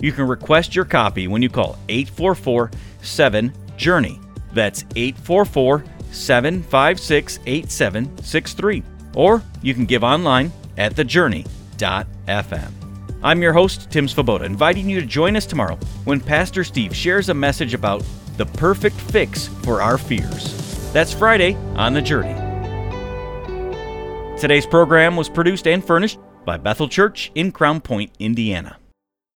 You 0.00 0.12
can 0.12 0.26
request 0.26 0.74
your 0.74 0.84
copy 0.84 1.28
when 1.28 1.40
you 1.40 1.48
call 1.48 1.78
844 1.88 2.70
7 3.00 3.52
Journey. 3.78 4.20
That's 4.52 4.84
844 4.96 5.84
756 6.10 7.38
8763. 7.46 8.82
Or 9.14 9.42
you 9.62 9.72
can 9.72 9.86
give 9.86 10.04
online 10.04 10.52
at 10.76 10.94
thejourney.fm. 10.94 12.72
I'm 13.22 13.40
your 13.40 13.54
host, 13.54 13.90
Tim 13.90 14.06
Svoboda, 14.06 14.42
inviting 14.44 14.90
you 14.90 15.00
to 15.00 15.06
join 15.06 15.36
us 15.36 15.46
tomorrow 15.46 15.76
when 16.04 16.20
Pastor 16.20 16.64
Steve 16.64 16.94
shares 16.94 17.30
a 17.30 17.34
message 17.34 17.72
about 17.72 18.04
the 18.36 18.46
perfect 18.46 18.96
fix 18.96 19.48
for 19.62 19.80
our 19.80 19.98
fears. 19.98 20.92
That's 20.92 21.12
Friday 21.12 21.54
on 21.76 21.94
The 21.94 22.02
Journey. 22.02 22.34
Today's 24.38 24.66
program 24.66 25.16
was 25.16 25.28
produced 25.28 25.66
and 25.66 25.84
furnished 25.84 26.18
by 26.44 26.56
Bethel 26.56 26.88
Church 26.88 27.30
in 27.34 27.52
Crown 27.52 27.80
Point, 27.80 28.10
Indiana. 28.18 28.76